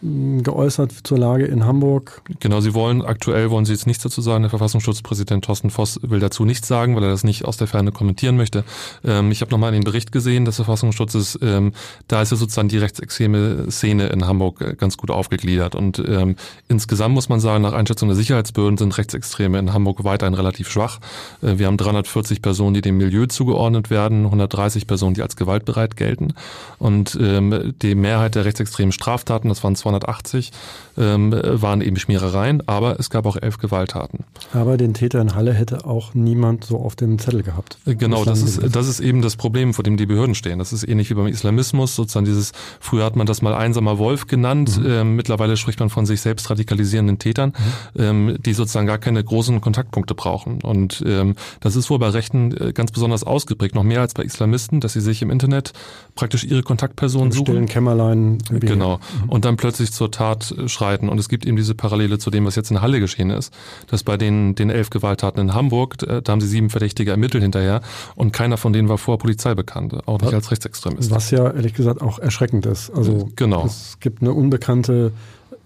hm, 0.00 0.42
geäußert 0.42 0.92
zur 1.04 1.18
Lage 1.18 1.44
in 1.44 1.64
Hamburg? 1.64 2.22
Genau, 2.40 2.60
sie 2.60 2.74
wollen, 2.74 3.02
aktuell 3.02 3.50
wollen 3.50 3.64
sie 3.64 3.72
jetzt 3.72 3.86
nichts 3.86 4.02
dazu 4.02 4.20
sagen. 4.20 4.42
Der 4.42 4.50
Verfassungsschutzpräsident 4.50 5.44
Thorsten 5.44 5.70
Voss 5.70 6.00
will 6.02 6.20
dazu 6.20 6.44
nichts 6.44 6.66
sagen, 6.66 6.96
weil 6.96 7.04
er 7.04 7.10
das 7.10 7.24
nicht 7.24 7.44
aus 7.44 7.56
der 7.56 7.66
Ferne 7.66 7.92
kommentieren 7.92 8.36
möchte. 8.36 8.64
Ähm, 9.04 9.30
ich 9.30 9.40
habe 9.40 9.50
nochmal 9.50 9.72
den 9.72 9.84
Bericht 9.84 10.12
gesehen 10.12 10.44
des 10.44 10.56
Verfassungsschutzes. 10.56 11.38
Ähm, 11.42 11.72
da 12.08 12.22
ist 12.22 12.30
ja 12.30 12.36
sozusagen 12.36 12.68
die 12.68 12.78
rechtsextreme 12.78 13.70
Szene 13.70 14.08
in 14.08 14.26
Hamburg 14.26 14.60
äh, 14.60 14.74
ganz 14.74 14.96
gut 14.96 15.10
aufgegliedert. 15.10 15.74
Und 15.74 16.02
ähm, 16.04 16.36
insgesamt 16.68 17.14
muss 17.14 17.28
man 17.28 17.40
sagen, 17.40 17.62
nach 17.62 17.72
Einschätzung 17.72 18.08
der 18.08 18.16
Sicherheitsbehörden 18.16 18.78
sind 18.78 18.98
Rechtsextreme 18.98 19.58
in 19.58 19.72
Hamburg 19.72 20.04
weiterhin 20.04 20.34
relativ 20.34 20.68
schwach. 20.68 20.98
Äh, 21.40 21.58
wir 21.58 21.66
haben 21.66 21.76
340 21.76 22.42
Personen, 22.42 22.74
die 22.74 22.80
dem 22.80 22.96
Milieu 22.96 23.26
zugeordnet 23.26 23.90
werden, 23.90 24.24
130 24.24 24.86
Personen, 24.86 25.14
die 25.14 25.22
als 25.22 25.36
gewaltbereit 25.36 25.96
gelten. 25.96 26.34
Und 26.78 27.16
ähm, 27.20 27.74
die 27.80 27.91
die 27.92 28.00
Mehrheit 28.00 28.34
der 28.34 28.44
rechtsextremen 28.44 28.92
Straftaten, 28.92 29.48
das 29.48 29.62
waren 29.62 29.76
280, 29.76 30.50
ähm, 30.96 31.32
waren 31.32 31.82
eben 31.82 31.96
Schmierereien, 31.96 32.66
aber 32.66 32.98
es 32.98 33.10
gab 33.10 33.26
auch 33.26 33.36
elf 33.36 33.58
Gewalttaten. 33.58 34.20
Aber 34.54 34.76
den 34.76 34.94
Täter 34.94 35.20
in 35.20 35.34
Halle 35.34 35.52
hätte 35.52 35.86
auch 35.86 36.14
niemand 36.14 36.64
so 36.64 36.78
auf 36.78 36.96
dem 36.96 37.18
Zettel 37.18 37.42
gehabt. 37.42 37.78
Äh, 37.86 37.94
genau, 37.94 38.24
das 38.24 38.42
ist, 38.42 38.74
das 38.74 38.88
ist 38.88 39.00
eben 39.00 39.20
das 39.20 39.36
Problem, 39.36 39.74
vor 39.74 39.84
dem 39.84 39.96
die 39.96 40.06
Behörden 40.06 40.34
stehen. 40.34 40.58
Das 40.58 40.72
ist 40.72 40.88
ähnlich 40.88 41.10
wie 41.10 41.14
beim 41.14 41.26
Islamismus, 41.26 41.94
sozusagen 41.94 42.24
dieses, 42.24 42.52
früher 42.80 43.04
hat 43.04 43.14
man 43.14 43.26
das 43.26 43.42
mal 43.42 43.54
einsamer 43.54 43.98
Wolf 43.98 44.26
genannt, 44.26 44.78
mhm. 44.78 44.86
ähm, 44.86 45.16
mittlerweile 45.16 45.56
spricht 45.58 45.80
man 45.80 45.90
von 45.90 46.06
sich 46.06 46.22
selbst 46.22 46.48
radikalisierenden 46.48 47.18
Tätern, 47.18 47.52
mhm. 47.94 48.02
ähm, 48.02 48.36
die 48.40 48.54
sozusagen 48.54 48.86
gar 48.86 48.98
keine 48.98 49.22
großen 49.22 49.60
Kontaktpunkte 49.60 50.14
brauchen. 50.14 50.62
Und 50.62 51.02
ähm, 51.06 51.36
das 51.60 51.76
ist 51.76 51.90
wohl 51.90 51.98
bei 51.98 52.08
Rechten 52.08 52.56
äh, 52.56 52.72
ganz 52.72 52.90
besonders 52.90 53.22
ausgeprägt, 53.22 53.74
noch 53.74 53.84
mehr 53.84 54.00
als 54.00 54.14
bei 54.14 54.22
Islamisten, 54.22 54.80
dass 54.80 54.94
sie 54.94 55.02
sich 55.02 55.20
im 55.20 55.30
Internet 55.30 55.72
praktisch 56.14 56.44
ihre 56.44 56.62
Kontaktpersonen 56.62 57.32
suchen. 57.32 57.66
Kämmerlein. 57.82 58.38
Genau. 58.48 58.98
Mhm. 58.98 59.28
Und 59.28 59.44
dann 59.44 59.56
plötzlich 59.56 59.92
zur 59.92 60.10
Tat 60.10 60.54
schreiten. 60.66 61.08
Und 61.08 61.18
es 61.18 61.28
gibt 61.28 61.44
eben 61.46 61.56
diese 61.56 61.74
Parallele 61.74 62.18
zu 62.18 62.30
dem, 62.30 62.44
was 62.44 62.56
jetzt 62.56 62.70
in 62.70 62.80
Halle 62.80 63.00
geschehen 63.00 63.30
ist, 63.30 63.52
dass 63.88 64.02
bei 64.02 64.16
den, 64.16 64.54
den 64.54 64.70
elf 64.70 64.90
Gewalttaten 64.90 65.40
in 65.40 65.54
Hamburg, 65.54 65.98
da 65.98 66.22
haben 66.26 66.40
sie 66.40 66.48
sieben 66.48 66.70
Verdächtige 66.70 67.10
ermittelt 67.10 67.42
hinterher 67.42 67.80
und 68.14 68.32
keiner 68.32 68.56
von 68.56 68.72
denen 68.72 68.88
war 68.88 68.98
vor 68.98 69.18
Polizei 69.18 69.54
bekannt, 69.54 69.94
auch 70.06 70.20
nicht 70.20 70.28
was, 70.28 70.34
als 70.34 70.50
Rechtsextremist. 70.50 71.10
Was 71.10 71.30
ja 71.30 71.50
ehrlich 71.50 71.74
gesagt 71.74 72.00
auch 72.02 72.18
erschreckend 72.18 72.66
ist. 72.66 72.90
Also 72.90 73.30
genau. 73.36 73.66
es 73.66 73.98
gibt 74.00 74.22
eine 74.22 74.32
unbekannte, 74.32 75.12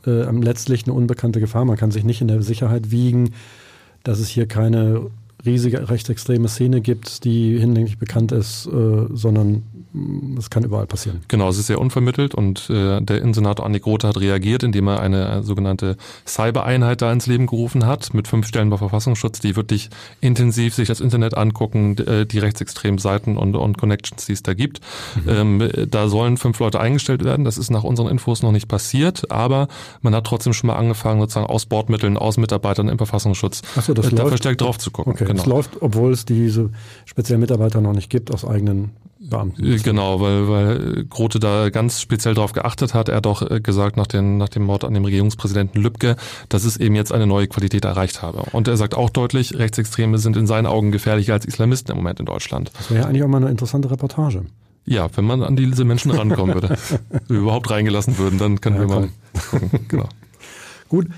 äh, 0.06 0.30
letztlich 0.30 0.84
eine 0.84 0.94
unbekannte 0.94 1.40
Gefahr. 1.40 1.64
Man 1.64 1.76
kann 1.76 1.90
sich 1.90 2.04
nicht 2.04 2.20
in 2.20 2.28
der 2.28 2.42
Sicherheit 2.42 2.90
wiegen, 2.90 3.30
dass 4.04 4.18
es 4.18 4.28
hier 4.28 4.46
keine 4.46 5.10
riesige 5.44 5.88
rechtsextreme 5.88 6.48
Szene 6.48 6.80
gibt, 6.80 7.24
die 7.24 7.58
hinlänglich 7.58 7.98
bekannt 7.98 8.32
ist, 8.32 8.66
äh, 8.66 9.06
sondern 9.12 9.62
das 9.92 10.50
kann 10.50 10.64
überall 10.64 10.86
passieren. 10.86 11.22
Genau, 11.28 11.48
es 11.48 11.58
ist 11.58 11.68
sehr 11.68 11.80
unvermittelt 11.80 12.34
und 12.34 12.68
äh, 12.70 13.00
der 13.00 13.18
Innensenator 13.18 13.64
Andi 13.64 13.80
Grote 13.80 14.08
hat 14.08 14.20
reagiert, 14.20 14.62
indem 14.62 14.88
er 14.88 15.00
eine 15.00 15.28
äh, 15.28 15.42
sogenannte 15.42 15.96
Cyber-Einheit 16.26 17.02
da 17.02 17.12
ins 17.12 17.26
Leben 17.26 17.46
gerufen 17.46 17.86
hat, 17.86 18.12
mit 18.12 18.28
fünf 18.28 18.46
Stellen 18.46 18.70
bei 18.70 18.76
Verfassungsschutz, 18.76 19.40
die 19.40 19.56
wirklich 19.56 19.90
intensiv 20.20 20.74
sich 20.74 20.88
das 20.88 21.00
Internet 21.00 21.36
angucken, 21.36 21.96
äh, 21.98 22.26
die 22.26 22.38
rechtsextremen 22.38 22.98
Seiten 22.98 23.36
und, 23.36 23.56
und 23.56 23.78
Connections, 23.78 24.26
die 24.26 24.32
es 24.32 24.42
da 24.42 24.54
gibt. 24.54 24.80
Mhm. 25.24 25.62
Ähm, 25.62 25.70
da 25.88 26.08
sollen 26.08 26.36
fünf 26.36 26.58
Leute 26.58 26.80
eingestellt 26.80 27.24
werden. 27.24 27.44
Das 27.44 27.56
ist 27.56 27.70
nach 27.70 27.84
unseren 27.84 28.08
Infos 28.08 28.42
noch 28.42 28.52
nicht 28.52 28.68
passiert, 28.68 29.30
aber 29.30 29.68
man 30.02 30.14
hat 30.14 30.24
trotzdem 30.24 30.52
schon 30.52 30.68
mal 30.68 30.76
angefangen, 30.76 31.20
sozusagen 31.20 31.46
aus 31.46 31.66
Bordmitteln, 31.66 32.16
aus 32.16 32.36
Mitarbeitern 32.36 32.88
im 32.88 32.98
Verfassungsschutz 32.98 33.62
Ach 33.76 33.82
so, 33.82 33.94
das 33.94 34.06
äh, 34.06 34.10
da 34.10 34.22
läuft, 34.22 34.28
verstärkt 34.28 34.60
drauf 34.60 34.78
zu 34.78 34.90
gucken. 34.90 35.12
Okay, 35.12 35.24
genau. 35.24 35.36
das 35.36 35.46
läuft, 35.46 35.70
obwohl 35.80 36.12
es 36.12 36.24
diese 36.24 36.70
speziellen 37.04 37.40
Mitarbeiter 37.40 37.80
noch 37.80 37.92
nicht 37.92 38.10
gibt, 38.10 38.32
aus 38.32 38.44
eigenen 38.44 38.90
Beamten. 39.28 39.64
Äh, 39.64 39.78
genau, 39.78 40.20
weil, 40.20 40.48
weil 40.48 41.04
Grote 41.08 41.38
da 41.38 41.70
ganz 41.70 42.00
speziell 42.00 42.34
darauf 42.34 42.52
geachtet 42.52 42.94
hat. 42.94 43.08
Er 43.08 43.16
hat 43.16 43.26
auch 43.26 43.42
äh, 43.42 43.60
gesagt 43.60 43.96
nach, 43.96 44.06
den, 44.06 44.38
nach 44.38 44.48
dem 44.48 44.64
Mord 44.64 44.84
an 44.84 44.94
dem 44.94 45.04
Regierungspräsidenten 45.04 45.82
Lübcke, 45.82 46.16
dass 46.48 46.64
es 46.64 46.76
eben 46.76 46.94
jetzt 46.94 47.12
eine 47.12 47.26
neue 47.26 47.46
Qualität 47.46 47.84
erreicht 47.84 48.22
habe. 48.22 48.44
Und 48.52 48.68
er 48.68 48.76
sagt 48.76 48.94
auch 48.94 49.10
deutlich, 49.10 49.58
Rechtsextreme 49.58 50.18
sind 50.18 50.36
in 50.36 50.46
seinen 50.46 50.66
Augen 50.66 50.92
gefährlicher 50.92 51.34
als 51.34 51.44
Islamisten 51.44 51.92
im 51.92 51.98
Moment 51.98 52.20
in 52.20 52.26
Deutschland. 52.26 52.70
Das 52.76 52.90
wäre 52.90 53.02
ja 53.02 53.08
eigentlich 53.08 53.22
auch 53.22 53.28
mal 53.28 53.38
eine 53.38 53.50
interessante 53.50 53.90
Reportage. 53.90 54.42
Ja, 54.84 55.08
wenn 55.16 55.24
man 55.24 55.42
an 55.42 55.56
diese 55.56 55.84
Menschen 55.84 56.12
rankommen 56.12 56.54
würde, 56.54 56.78
überhaupt 57.28 57.70
reingelassen 57.70 58.18
würden, 58.18 58.38
dann 58.38 58.60
können 58.60 58.76
ja, 58.76 58.82
wir 58.82 58.88
mal 58.88 59.08
gucken. 59.50 59.70
Genau. 59.88 60.08
Gut, 60.88 61.08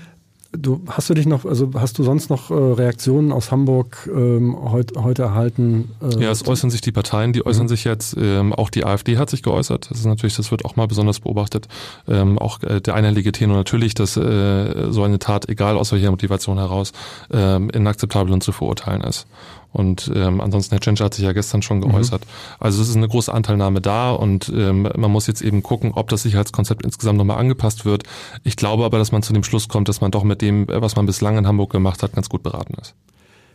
Du 0.51 0.81
hast 0.87 1.07
du 1.07 1.13
dich 1.13 1.27
noch, 1.27 1.45
also 1.45 1.69
hast 1.75 1.99
du 1.99 2.03
sonst 2.03 2.31
noch 2.31 2.49
äh, 2.49 2.53
Reaktionen 2.55 3.31
aus 3.31 3.51
Hamburg 3.51 4.09
ähm, 4.11 4.57
heut, 4.71 4.97
heute 4.97 5.21
erhalten? 5.21 5.91
Äh, 6.01 6.23
ja, 6.23 6.31
es 6.31 6.47
äußern 6.47 6.71
sich 6.71 6.81
die 6.81 6.91
Parteien, 6.91 7.33
die 7.33 7.45
äußern 7.45 7.65
mhm. 7.65 7.69
sich 7.69 7.83
jetzt, 7.83 8.17
ähm, 8.19 8.51
auch 8.53 8.71
die 8.71 8.83
AfD 8.83 9.17
hat 9.17 9.29
sich 9.29 9.43
geäußert. 9.43 9.91
Das 9.91 9.99
ist 9.99 10.05
natürlich, 10.05 10.35
das 10.35 10.49
wird 10.49 10.65
auch 10.65 10.75
mal 10.75 10.87
besonders 10.87 11.19
beobachtet. 11.19 11.67
Ähm, 12.07 12.39
auch 12.39 12.63
äh, 12.63 12.81
der 12.81 12.95
einhellige 12.95 13.31
Tenor 13.31 13.57
natürlich, 13.57 13.93
dass 13.93 14.17
äh, 14.17 14.91
so 14.91 15.03
eine 15.03 15.19
Tat, 15.19 15.47
egal 15.49 15.77
aus 15.77 15.91
welcher 15.91 16.09
Motivation 16.09 16.57
heraus, 16.57 16.93
ähm, 17.31 17.69
inakzeptabel 17.69 18.33
und 18.33 18.41
zu 18.41 18.51
verurteilen 18.51 19.01
ist. 19.01 19.27
Und 19.71 20.11
ähm, 20.15 20.41
ansonsten, 20.41 20.73
Herr 20.73 20.79
Tschentscher 20.79 21.05
hat 21.05 21.13
sich 21.13 21.25
ja 21.25 21.31
gestern 21.31 21.61
schon 21.61 21.81
geäußert. 21.81 22.21
Mhm. 22.21 22.55
Also 22.59 22.81
es 22.81 22.89
ist 22.89 22.95
eine 22.95 23.07
große 23.07 23.31
Anteilnahme 23.31 23.81
da 23.81 24.11
und 24.11 24.51
ähm, 24.55 24.89
man 24.95 25.11
muss 25.11 25.27
jetzt 25.27 25.41
eben 25.41 25.61
gucken, 25.61 25.91
ob 25.93 26.09
das 26.09 26.23
Sicherheitskonzept 26.23 26.83
insgesamt 26.83 27.17
nochmal 27.17 27.37
angepasst 27.37 27.85
wird. 27.85 28.03
Ich 28.43 28.55
glaube 28.55 28.83
aber, 28.85 28.97
dass 28.97 29.11
man 29.11 29.21
zu 29.21 29.33
dem 29.33 29.43
Schluss 29.43 29.67
kommt, 29.67 29.87
dass 29.87 30.01
man 30.01 30.11
doch 30.11 30.23
mit 30.23 30.41
dem, 30.41 30.67
was 30.67 30.95
man 30.95 31.05
bislang 31.05 31.37
in 31.37 31.47
Hamburg 31.47 31.71
gemacht 31.71 32.01
hat, 32.01 32.13
ganz 32.13 32.29
gut 32.29 32.41
beraten 32.41 32.73
ist. 32.81 32.95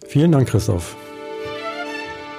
Vielen 0.06 0.33
Dank, 0.33 0.49
Christoph. 0.49 0.97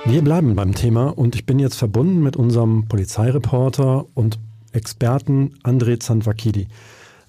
Wir 0.06 0.22
bleiben 0.22 0.56
beim 0.56 0.76
Thema 0.76 1.08
und 1.18 1.36
ich 1.36 1.46
bin 1.46 1.58
jetzt 1.58 1.78
verbunden 1.78 2.22
mit 2.22 2.38
unserem 2.38 2.88
Polizeireporter 2.88 4.06
und 4.14 4.38
Experten 4.72 5.56
André 5.64 6.00
Zandvakidi. 6.00 6.68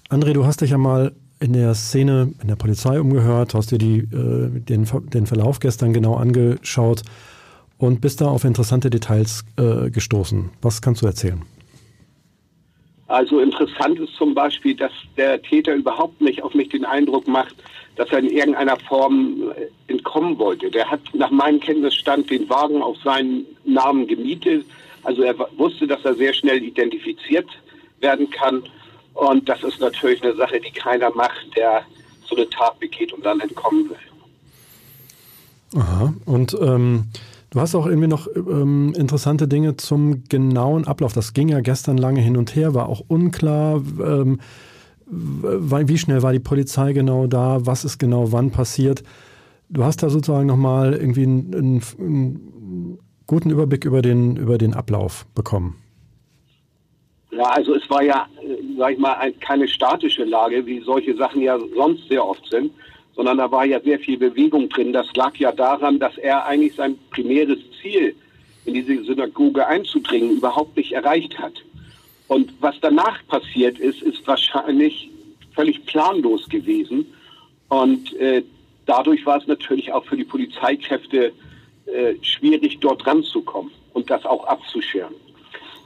André, 0.09 0.33
du 0.33 0.45
hast 0.45 0.61
dich 0.61 0.71
ja 0.71 0.77
mal 0.77 1.13
in 1.39 1.53
der 1.53 1.73
Szene, 1.75 2.33
in 2.41 2.47
der 2.47 2.55
Polizei 2.55 2.99
umgehört, 2.99 3.53
hast 3.53 3.71
dir 3.71 3.77
die, 3.77 3.99
äh, 3.99 4.49
den, 4.59 4.87
den 5.13 5.27
Verlauf 5.27 5.59
gestern 5.59 5.93
genau 5.93 6.15
angeschaut 6.15 7.03
und 7.77 8.01
bist 8.01 8.21
da 8.21 8.27
auf 8.27 8.43
interessante 8.43 8.89
Details 8.89 9.45
äh, 9.57 9.89
gestoßen. 9.89 10.49
Was 10.61 10.81
kannst 10.81 11.01
du 11.01 11.05
erzählen? 11.05 11.41
Also 13.07 13.39
interessant 13.39 13.99
ist 13.99 14.13
zum 14.15 14.33
Beispiel, 14.33 14.75
dass 14.75 14.91
der 15.15 15.41
Täter 15.41 15.73
überhaupt 15.75 16.19
nicht 16.19 16.43
auf 16.43 16.53
mich 16.53 16.69
den 16.69 16.83
Eindruck 16.83 17.27
macht, 17.27 17.55
dass 17.95 18.09
er 18.11 18.19
in 18.19 18.29
irgendeiner 18.29 18.77
Form 18.77 19.51
äh, 19.55 19.91
entkommen 19.91 20.37
wollte. 20.37 20.69
Der 20.69 20.89
hat 20.89 21.01
nach 21.13 21.31
meinem 21.31 21.59
Kenntnisstand 21.59 22.29
den 22.29 22.49
Wagen 22.49 22.81
auf 22.81 22.97
seinen 23.03 23.45
Namen 23.63 24.07
gemietet. 24.07 24.65
Also 25.03 25.21
er 25.21 25.35
wusste, 25.57 25.87
dass 25.87 26.03
er 26.03 26.15
sehr 26.15 26.33
schnell 26.33 26.63
identifiziert 26.63 27.47
werden 28.01 28.29
kann 28.29 28.63
und 29.17 29.49
das 29.49 29.63
ist 29.63 29.79
natürlich 29.79 30.23
eine 30.23 30.35
Sache, 30.35 30.59
die 30.59 30.71
keiner 30.71 31.09
macht, 31.15 31.55
der 31.55 31.83
so 32.27 32.35
eine 32.35 32.49
Tat 32.49 32.79
begeht 32.79 33.13
und 33.13 33.25
dann 33.25 33.39
entkommen 33.39 33.89
will. 33.89 33.97
Aha. 35.81 36.13
Und 36.25 36.55
ähm, 36.61 37.05
du 37.49 37.59
hast 37.59 37.75
auch 37.75 37.87
irgendwie 37.87 38.07
noch 38.07 38.27
ähm, 38.35 38.93
interessante 38.95 39.47
Dinge 39.47 39.75
zum 39.77 40.23
genauen 40.29 40.85
Ablauf. 40.85 41.13
Das 41.13 41.33
ging 41.33 41.49
ja 41.49 41.61
gestern 41.61 41.97
lange 41.97 42.21
hin 42.21 42.37
und 42.37 42.55
her, 42.55 42.73
war 42.73 42.89
auch 42.89 43.03
unklar. 43.07 43.81
Ähm, 43.99 44.39
wie 45.09 45.97
schnell 45.97 46.21
war 46.21 46.33
die 46.33 46.39
Polizei 46.39 46.93
genau 46.93 47.27
da? 47.27 47.65
Was 47.65 47.85
ist 47.85 47.97
genau 47.97 48.31
wann 48.31 48.51
passiert? 48.51 49.03
Du 49.69 49.83
hast 49.83 50.03
da 50.03 50.09
sozusagen 50.09 50.47
nochmal 50.47 50.93
irgendwie 50.93 51.23
einen, 51.23 51.81
einen, 51.99 52.99
guten 53.25 53.49
Überblick 53.49 53.83
über 53.83 54.01
den, 54.01 54.37
über 54.37 54.57
den 54.57 54.73
Ablauf 54.73 55.25
bekommen. 55.33 55.75
Ja, 57.37 57.43
also 57.51 57.75
es 57.75 57.87
war 57.87 58.01
ja, 58.01 58.27
äh, 58.41 58.55
sag 58.77 58.93
ich 58.93 58.97
mal, 58.97 59.13
ein, 59.13 59.39
keine 59.39 59.67
statische 59.67 60.23
Lage, 60.23 60.65
wie 60.65 60.79
solche 60.79 61.15
Sachen 61.15 61.41
ja 61.41 61.59
sonst 61.75 62.07
sehr 62.07 62.25
oft 62.25 62.49
sind, 62.49 62.71
sondern 63.15 63.37
da 63.37 63.51
war 63.51 63.63
ja 63.63 63.79
sehr 63.79 63.99
viel 63.99 64.17
Bewegung 64.17 64.69
drin. 64.69 64.91
Das 64.91 65.05
lag 65.15 65.35
ja 65.35 65.51
daran, 65.51 65.99
dass 65.99 66.17
er 66.17 66.45
eigentlich 66.45 66.73
sein 66.73 66.97
primäres 67.11 67.59
Ziel, 67.79 68.15
in 68.65 68.73
diese 68.73 69.03
Synagoge 69.03 69.65
einzudringen, 69.67 70.37
überhaupt 70.37 70.75
nicht 70.75 70.93
erreicht 70.93 71.37
hat. 71.37 71.53
Und 72.27 72.51
was 72.59 72.75
danach 72.81 73.25
passiert 73.27 73.77
ist, 73.77 74.01
ist 74.01 74.25
wahrscheinlich 74.27 75.09
völlig 75.53 75.85
planlos 75.85 76.49
gewesen. 76.49 77.05
Und 77.69 78.13
äh, 78.15 78.41
dadurch 78.87 79.25
war 79.27 79.37
es 79.37 79.47
natürlich 79.47 79.93
auch 79.93 80.05
für 80.05 80.17
die 80.17 80.25
Polizeikräfte 80.25 81.31
äh, 81.85 82.15
schwierig, 82.21 82.79
dort 82.79 83.05
ranzukommen 83.05 83.71
und 83.93 84.09
das 84.09 84.25
auch 84.25 84.45
abzuschirmen. 84.47 85.26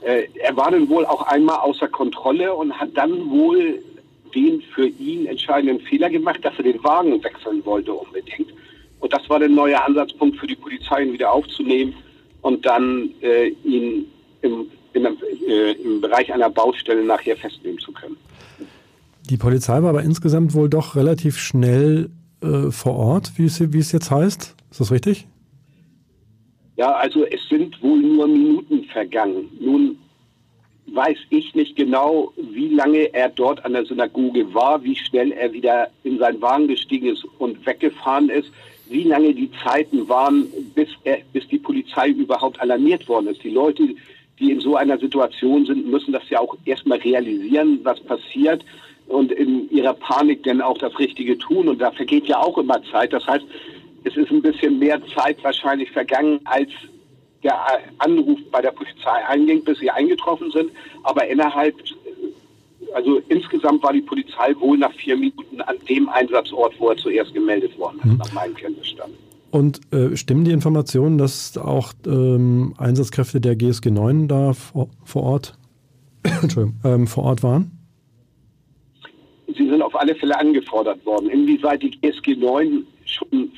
Äh, 0.04 0.26
er 0.42 0.56
war 0.56 0.70
dann 0.70 0.88
wohl 0.88 1.06
auch 1.06 1.22
einmal 1.26 1.58
außer 1.58 1.88
Kontrolle 1.88 2.54
und 2.54 2.72
hat 2.72 2.90
dann 2.94 3.30
wohl 3.30 3.82
den 4.34 4.62
für 4.74 4.86
ihn 4.86 5.26
entscheidenden 5.26 5.80
Fehler 5.80 6.10
gemacht, 6.10 6.40
dass 6.42 6.54
er 6.56 6.64
den 6.64 6.82
Wagen 6.82 7.22
wechseln 7.22 7.64
wollte 7.64 7.92
unbedingt. 7.92 8.52
Und 9.00 9.12
das 9.12 9.28
war 9.28 9.38
der 9.38 9.48
neue 9.48 9.80
Ansatzpunkt 9.82 10.38
für 10.38 10.46
die 10.46 10.56
Polizei, 10.56 11.02
ihn 11.02 11.12
wieder 11.12 11.32
aufzunehmen 11.32 11.94
und 12.40 12.64
dann 12.64 13.10
äh, 13.20 13.48
ihn 13.64 14.06
im, 14.42 14.66
im, 14.92 15.06
äh, 15.48 15.72
im 15.72 16.00
Bereich 16.00 16.32
einer 16.32 16.50
Baustelle 16.50 17.04
nachher 17.04 17.36
festnehmen 17.36 17.78
zu 17.78 17.92
können. 17.92 18.16
Die 19.28 19.36
Polizei 19.36 19.82
war 19.82 19.90
aber 19.90 20.02
insgesamt 20.02 20.54
wohl 20.54 20.68
doch 20.68 20.96
relativ 20.96 21.38
schnell 21.38 22.10
äh, 22.42 22.70
vor 22.70 22.96
Ort, 22.96 23.32
wie 23.36 23.44
es, 23.44 23.72
wie 23.72 23.78
es 23.78 23.92
jetzt 23.92 24.10
heißt. 24.10 24.56
Ist 24.70 24.80
das 24.80 24.90
richtig? 24.90 25.26
Ja, 26.82 26.94
also 26.96 27.24
es 27.24 27.48
sind 27.48 27.80
wohl 27.80 28.00
nur 28.00 28.26
Minuten 28.26 28.82
vergangen. 28.86 29.48
Nun 29.60 29.96
weiß 30.86 31.16
ich 31.30 31.54
nicht 31.54 31.76
genau, 31.76 32.32
wie 32.36 32.70
lange 32.70 33.14
er 33.14 33.28
dort 33.28 33.64
an 33.64 33.74
der 33.74 33.84
Synagoge 33.84 34.52
war, 34.52 34.82
wie 34.82 34.96
schnell 34.96 35.30
er 35.30 35.52
wieder 35.52 35.90
in 36.02 36.18
seinen 36.18 36.42
Wagen 36.42 36.66
gestiegen 36.66 37.06
ist 37.06 37.24
und 37.38 37.64
weggefahren 37.64 38.30
ist, 38.30 38.50
wie 38.88 39.04
lange 39.04 39.32
die 39.32 39.48
Zeiten 39.62 40.08
waren, 40.08 40.48
bis, 40.74 40.88
er, 41.04 41.18
bis 41.32 41.46
die 41.46 41.60
Polizei 41.60 42.08
überhaupt 42.08 42.60
alarmiert 42.60 43.08
worden 43.08 43.28
ist. 43.28 43.44
Die 43.44 43.50
Leute, 43.50 43.94
die 44.40 44.50
in 44.50 44.58
so 44.58 44.74
einer 44.74 44.98
Situation 44.98 45.64
sind, 45.64 45.86
müssen 45.86 46.10
das 46.10 46.28
ja 46.30 46.40
auch 46.40 46.56
erstmal 46.64 46.98
realisieren, 46.98 47.78
was 47.84 48.00
passiert 48.00 48.64
und 49.06 49.30
in 49.30 49.70
ihrer 49.70 49.94
Panik 49.94 50.42
dann 50.42 50.60
auch 50.60 50.78
das 50.78 50.98
Richtige 50.98 51.38
tun. 51.38 51.68
Und 51.68 51.80
da 51.80 51.92
vergeht 51.92 52.26
ja 52.26 52.40
auch 52.40 52.58
immer 52.58 52.82
Zeit. 52.90 53.12
Das 53.12 53.24
heißt, 53.24 53.44
es 54.04 54.16
ist 54.16 54.30
ein 54.30 54.42
bisschen 54.42 54.78
mehr 54.78 55.00
Zeit 55.14 55.42
wahrscheinlich 55.42 55.90
vergangen, 55.90 56.40
als 56.44 56.70
der 57.42 57.58
Anruf 57.98 58.38
bei 58.50 58.60
der 58.60 58.70
Polizei 58.70 59.24
einging, 59.28 59.64
bis 59.64 59.78
sie 59.78 59.90
eingetroffen 59.90 60.50
sind. 60.50 60.70
Aber 61.02 61.26
innerhalb, 61.26 61.74
also 62.94 63.20
insgesamt 63.28 63.82
war 63.82 63.92
die 63.92 64.02
Polizei 64.02 64.54
wohl 64.60 64.78
nach 64.78 64.92
vier 64.92 65.16
Minuten 65.16 65.60
an 65.62 65.76
dem 65.88 66.08
Einsatzort, 66.08 66.74
wo 66.78 66.90
er 66.90 66.96
zuerst 66.96 67.34
gemeldet 67.34 67.76
worden 67.78 67.98
ist, 67.98 68.04
mhm. 68.06 68.16
nach 68.18 68.32
meinem 68.32 68.54
Kenntnisstand. 68.54 69.12
Und 69.50 69.80
äh, 69.92 70.16
stimmen 70.16 70.44
die 70.44 70.52
Informationen, 70.52 71.18
dass 71.18 71.58
auch 71.58 71.92
ähm, 72.06 72.74
Einsatzkräfte 72.78 73.40
der 73.40 73.54
GSG 73.54 73.90
9 73.90 74.26
da 74.26 74.54
vor, 74.54 74.88
vor 75.04 75.24
Ort, 75.24 75.58
ähm, 76.84 77.06
vor 77.06 77.24
Ort 77.24 77.42
waren? 77.42 77.70
Sie 79.48 79.68
sind 79.68 79.82
auf 79.82 79.94
alle 79.94 80.14
Fälle 80.14 80.38
angefordert 80.38 81.04
worden. 81.04 81.28
Inwieweit 81.28 81.82
die 81.82 81.90
GSG 81.90 82.36
9 82.36 82.46
schon 82.72 82.86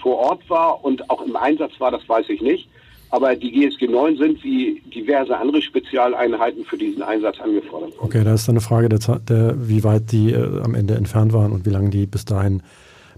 vor 0.00 0.18
Ort 0.18 0.48
war 0.48 0.84
und 0.84 1.08
auch 1.10 1.24
im 1.24 1.36
Einsatz 1.36 1.72
war, 1.78 1.90
das 1.90 2.08
weiß 2.08 2.28
ich 2.28 2.40
nicht. 2.40 2.68
Aber 3.10 3.36
die 3.36 3.52
GSG 3.52 3.86
9 3.86 4.16
sind 4.16 4.42
wie 4.42 4.82
diverse 4.92 5.36
andere 5.36 5.62
Spezialeinheiten 5.62 6.64
für 6.64 6.76
diesen 6.76 7.02
Einsatz 7.02 7.38
angefordert 7.40 7.96
worden. 7.96 8.06
Okay, 8.06 8.24
da 8.24 8.34
ist 8.34 8.48
dann 8.48 8.54
eine 8.54 8.60
Frage, 8.60 8.88
der, 8.88 8.98
der, 9.20 9.68
wie 9.68 9.84
weit 9.84 10.10
die 10.10 10.32
äh, 10.32 10.60
am 10.62 10.74
Ende 10.74 10.94
entfernt 10.94 11.32
waren 11.32 11.52
und 11.52 11.64
wie 11.64 11.70
lange 11.70 11.90
die 11.90 12.06
bis 12.06 12.24
dahin 12.24 12.62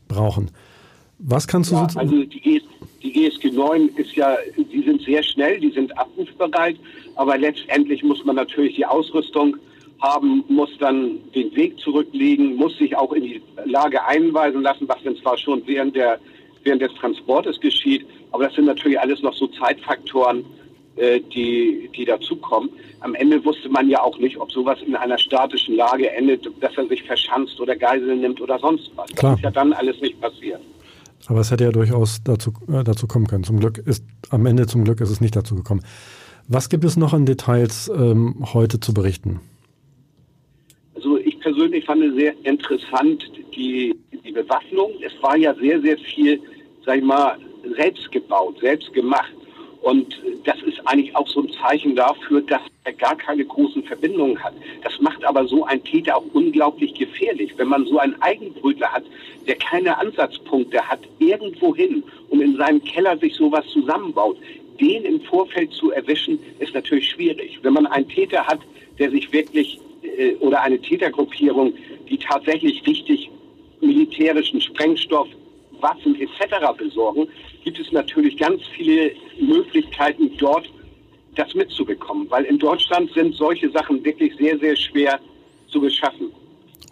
brauchen. 0.07 0.51
Was 1.19 1.49
kannst 1.49 1.71
du 1.71 1.77
ja, 1.77 1.89
so 1.89 1.99
Also 1.99 2.25
die, 2.25 2.41
GS, 2.41 2.65
die 3.03 3.13
GSG 3.13 3.51
9 3.53 3.89
ist 3.97 4.15
ja, 4.15 4.37
die 4.57 4.83
sind 4.83 5.01
sehr 5.03 5.23
schnell, 5.23 5.59
die 5.61 5.71
sind 5.71 5.97
abrufbereit, 5.97 6.77
aber 7.15 7.39
letztendlich 7.39 8.03
muss 8.03 8.23
man 8.25 8.37
natürlich 8.37 8.77
die 8.77 8.85
Ausrüstung 8.85 9.57
haben, 10.01 10.45
muss 10.49 10.71
dann 10.79 11.13
den 11.35 11.55
Weg 11.57 11.79
zurücklegen, 11.79 12.57
muss 12.57 12.77
sich 12.77 12.95
auch 12.95 13.13
in 13.13 13.23
die 13.23 13.43
Lage 13.65 14.05
einweisen 14.05 14.63
lassen, 14.63 14.87
was 14.89 15.03
dann 15.05 15.17
zwar 15.17 15.39
schon 15.39 15.63
während, 15.67 15.97
der, 15.97 16.19
während 16.67 16.83
des 16.83 16.93
Transportes 16.95 17.59
geschieht, 17.61 18.05
aber 18.33 18.45
das 18.45 18.55
sind 18.55 18.67
natürlich 18.67 19.01
alles 19.01 19.23
noch 19.23 19.35
so 19.35 19.47
Zeitfaktoren, 19.47 20.45
äh, 20.97 21.21
die, 21.35 21.91
die 21.97 22.05
dazukommen. 22.05 22.71
Am 23.01 23.15
Ende 23.15 23.43
wusste 23.45 23.69
man 23.69 23.89
ja 23.89 24.03
auch 24.03 24.19
nicht, 24.19 24.37
ob 24.39 24.51
sowas 24.53 24.79
in 24.87 24.95
einer 24.97 25.19
statischen 25.19 25.77
Lage 25.77 26.11
endet, 26.11 26.47
dass 26.61 26.77
er 26.77 26.87
sich 26.89 27.03
verschanzt 27.05 27.59
oder 27.61 27.77
Geiseln 27.77 28.21
nimmt 28.21 28.41
oder 28.41 28.59
sonst 28.59 28.91
was. 28.97 29.11
Klar. 29.15 29.33
Das 29.33 29.39
ist 29.41 29.45
ja 29.45 29.51
dann 29.51 29.73
alles 29.73 30.01
nicht 30.01 30.21
passiert. 30.21 30.61
Aber 31.29 31.41
es 31.41 31.51
hätte 31.51 31.65
ja 31.65 31.73
durchaus 31.73 32.23
dazu, 32.23 32.53
äh, 32.69 32.85
dazu 32.85 33.07
kommen 33.07 33.27
können. 33.27 33.45
Zum 33.45 33.61
Glück 33.61 33.79
ist, 33.79 34.05
am 34.31 34.47
Ende 34.47 34.67
zum 34.67 34.85
Glück 34.85 35.01
ist 35.01 35.11
es 35.11 35.21
nicht 35.21 35.35
dazu 35.35 35.55
gekommen. 35.55 35.83
Was 36.49 36.69
gibt 36.69 36.85
es 36.85 36.97
noch 36.97 37.13
an 37.13 37.27
Details 37.27 37.91
ähm, 37.95 38.45
heute 38.55 38.79
zu 38.79 38.95
berichten? 38.95 39.41
Also 40.95 41.19
ich 41.19 41.39
persönlich 41.41 41.85
fand 41.85 42.05
es 42.05 42.15
sehr 42.15 42.35
interessant 42.45 43.25
die, 43.55 43.95
die 44.25 44.33
Bewaffnung. 44.33 44.93
Es 45.05 45.13
war 45.23 45.37
ja 45.37 45.55
sehr, 45.57 45.81
sehr 45.81 45.99
viel, 45.99 46.41
sag 46.87 46.99
ich 46.99 47.05
mal, 47.05 47.37
selbst 47.77 48.11
gebaut, 48.13 48.57
selbst 48.61 48.93
gemacht. 48.95 49.33
Und 49.83 50.21
das 50.45 50.57
ist 50.63 50.81
eigentlich 50.85 51.15
auch 51.15 51.29
so 51.29 51.43
ein 51.43 51.51
Zeichen 51.51 51.95
dafür, 51.95 52.41
dass 52.41 52.63
er 52.85 52.93
gar 52.93 53.17
keine 53.17 53.45
großen 53.45 53.85
Verbindungen 53.85 54.43
hat. 54.43 54.55
Das 54.83 54.99
macht 55.01 55.25
aber 55.25 55.47
so 55.47 55.65
ein 55.65 55.83
Täter 55.85 56.17
auch 56.17 56.25
unglaublich 56.33 56.95
gefährlich. 56.95 57.53
Wenn 57.57 57.69
man 57.69 57.85
so 57.87 57.99
einen 57.99 58.21
Eigenbrötler 58.23 58.91
hat, 58.91 59.05
der 59.47 59.57
keine 59.57 59.97
Ansatzpunkte 59.99 60.81
hat, 60.81 61.01
irgendwohin 61.19 62.03
und 62.31 62.41
in 62.41 62.57
seinem 62.57 62.83
Keller 62.83 63.19
sich 63.19 63.35
sowas 63.35 63.65
zusammenbaut, 63.73 64.39
den 64.81 65.05
im 65.05 65.21
Vorfeld 65.23 65.73
zu 65.73 65.91
erwischen, 65.93 66.39
ist 66.59 66.75
natürlich 66.75 67.11
schwierig. 67.11 67.59
Wenn 67.63 67.73
man 67.73 67.87
einen 67.87 68.09
Täter 68.09 68.47
hat, 68.47 68.61
der 68.99 69.11
sich 69.11 69.33
wirklich 69.33 69.81
äh, 70.03 70.35
oder 70.37 70.63
eine 70.63 70.81
Tätergruppierung, 70.81 71.75
die 72.09 72.19
tatsächlich 72.19 72.87
richtig 72.87 73.31
militärischen 73.81 74.61
Sprengstoff, 74.61 75.29
Waffen 75.81 76.15
etc. 76.21 76.55
besorgen, 76.77 77.29
gibt 77.65 77.79
es 77.79 77.91
natürlich 77.93 78.37
ganz 78.37 78.63
viele 78.75 79.13
Möglichkeiten 79.41 80.31
dort 80.39 80.69
das 81.37 81.55
mitzubekommen, 81.55 82.27
weil 82.31 82.45
in 82.45 82.59
Deutschland 82.59 83.13
sind 83.13 83.35
solche 83.35 83.71
Sachen 83.71 84.03
wirklich 84.05 84.35
sehr, 84.37 84.59
sehr 84.59 84.75
schwer 84.75 85.21
zu 85.69 85.81
beschaffen. 85.81 86.31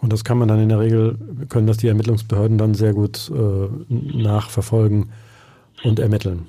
Und 0.01 0.13
das 0.13 0.23
kann 0.23 0.37
man 0.37 0.47
dann 0.47 0.61
in 0.61 0.69
der 0.69 0.79
Regel, 0.79 1.17
können 1.49 1.67
das 1.67 1.77
die 1.77 1.87
Ermittlungsbehörden 1.87 2.57
dann 2.57 2.75
sehr 2.75 2.93
gut 2.93 3.31
äh, 3.31 3.67
nachverfolgen 3.89 5.11
und 5.83 5.99
ermitteln. 5.99 6.47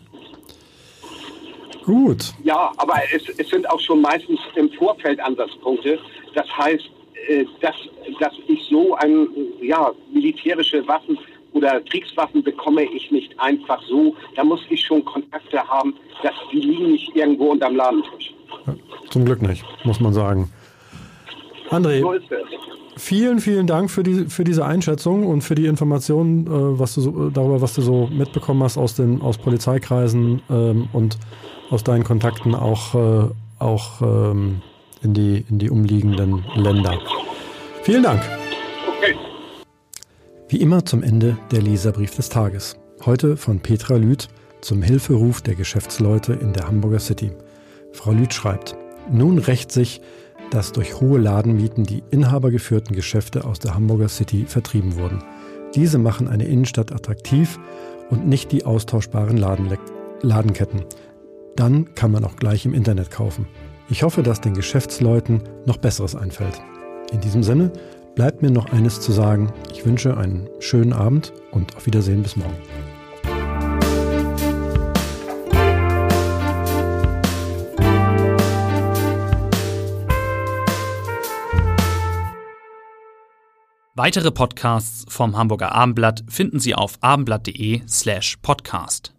Gut. 1.85 2.35
Ja, 2.43 2.73
aber 2.79 2.97
es, 3.15 3.23
es 3.39 3.49
sind 3.49 3.69
auch 3.71 3.81
schon 3.81 4.03
meistens 4.03 4.41
im 4.57 4.71
Vorfeld 4.73 5.21
Ansatzpunkte. 5.21 5.99
Das 6.35 6.47
heißt, 6.59 6.91
äh, 7.29 7.45
dass, 7.61 7.77
dass 8.21 8.33
ich 8.49 8.61
so 8.69 8.95
ein, 8.97 9.29
ja, 9.63 9.93
militärische 10.13 10.87
Waffen 10.89 11.17
oder 11.57 11.81
Kriegswaffen 11.81 12.43
bekomme 12.43 12.85
ich 12.85 13.11
nicht 13.11 13.33
einfach 13.41 13.81
so. 13.89 14.15
Da 14.37 14.45
muss 14.45 14.61
ich 14.69 14.81
schon 14.85 15.05
Kontakte 15.05 15.59
haben. 15.67 15.95
dass 16.23 16.35
die 16.53 16.61
liegen 16.61 16.93
nicht 16.93 17.15
irgendwo 17.17 17.53
unterm 17.53 17.77
Ladentisch. 17.77 18.35
Zum 19.11 19.25
Glück 19.25 19.43
nicht, 19.43 19.65
muss 19.85 20.01
man 20.01 20.13
sagen. 20.13 20.51
André, 21.71 22.01
So 22.01 22.15
vielen, 22.97 23.41
vielen 23.41 23.67
Dank 23.67 23.91
für, 23.91 24.03
die, 24.03 24.27
für 24.27 24.45
diese 24.45 24.65
Einschätzung 24.65 25.27
und 25.27 25.43
für 25.43 25.55
die 25.55 25.67
Informationen 25.67 26.47
äh, 26.47 26.79
was 26.79 26.95
du 26.95 27.01
so, 27.01 27.31
darüber, 27.31 27.61
was 27.61 27.75
du 27.75 27.83
so 27.83 28.09
mitbekommen 28.11 28.63
hast 28.63 28.77
aus, 28.79 28.95
den, 28.95 29.21
aus 29.23 29.39
Polizeikreisen 29.39 30.43
ähm, 30.51 30.89
und 30.93 31.19
aus 31.71 31.85
deinen 31.85 32.05
Kontakten 32.05 32.55
auch, 32.55 32.95
äh, 32.95 33.29
auch 33.59 34.03
ähm, 34.03 34.63
in, 35.03 35.15
die, 35.15 35.45
in 35.51 35.59
die 35.59 35.71
umliegenden 35.71 36.45
Länder. 36.55 36.99
Vielen 37.83 38.03
Dank. 38.03 38.23
Wie 40.49 40.59
immer 40.59 40.85
zum 40.85 41.03
Ende 41.03 41.37
der 41.51 41.61
Leserbrief 41.61 42.15
des 42.15 42.29
Tages. 42.29 42.77
Heute 43.05 43.37
von 43.37 43.59
Petra 43.59 43.97
Lüth 43.97 44.29
zum 44.61 44.81
Hilferuf 44.81 45.43
der 45.43 45.57
Geschäftsleute 45.57 46.35
in 46.35 46.53
der 46.53 46.69
Hamburger 46.69 47.01
City. 47.01 47.33
Frau 47.91 48.13
Lüth 48.13 48.33
schreibt, 48.33 48.77
nun 49.11 49.39
rächt 49.39 49.73
sich, 49.73 50.01
dass 50.53 50.71
durch 50.71 51.01
hohe 51.01 51.19
Ladenmieten 51.19 51.83
die 51.83 52.05
inhabergeführten 52.13 52.95
Geschäfte 52.95 53.45
aus 53.45 53.59
der 53.59 53.75
Hamburger 53.75 54.09
City 54.09 54.45
vertrieben 54.47 54.95
wurden. 54.95 55.21
Diese 55.75 55.99
machen 55.99 56.29
eine 56.29 56.45
Innenstadt 56.45 56.93
attraktiv 56.93 57.59
und 58.11 58.29
nicht 58.29 58.53
die 58.53 58.65
austauschbaren 58.65 59.37
Ladenle 59.37 59.79
Ladenketten. 60.23 60.85
Dann 61.57 61.93
kann 61.97 62.13
man 62.13 62.25
auch 62.25 62.37
gleich 62.37 62.65
im 62.67 62.73
Internet 62.73 63.11
kaufen. 63.11 63.49
Ich 63.91 64.05
hoffe, 64.05 64.23
dass 64.23 64.41
den 64.41 64.55
Geschäftsleuten 64.55 65.43
noch 65.65 65.79
Besseres 65.79 66.15
einfällt. 66.15 66.63
In 67.13 67.21
diesem 67.21 67.43
Sinne 67.43 67.73
bleibt 68.17 68.43
mir 68.43 68.51
noch 68.51 68.73
eines 68.73 69.01
zu 69.01 69.13
sagen. 69.13 69.53
Ich 69.73 69.87
wünsche 69.87 70.17
einen 70.17 70.49
schönen 70.59 70.93
Abend 70.93 71.33
und 71.53 71.77
auf 71.77 71.87
Wiedersehen 71.87 72.25
bis 72.25 72.35
morgen. 72.35 72.57
Weitere 83.95 84.31
Podcasts 84.31 85.07
vom 85.09 85.39
Hamburger 85.39 85.73
Abendblatt 85.73 86.25
finden 86.29 86.61
Sie 86.61 86.75
auf 86.75 86.99
abendblatt.de 87.01 87.81
slash 87.89 88.37
podcast. 88.43 89.16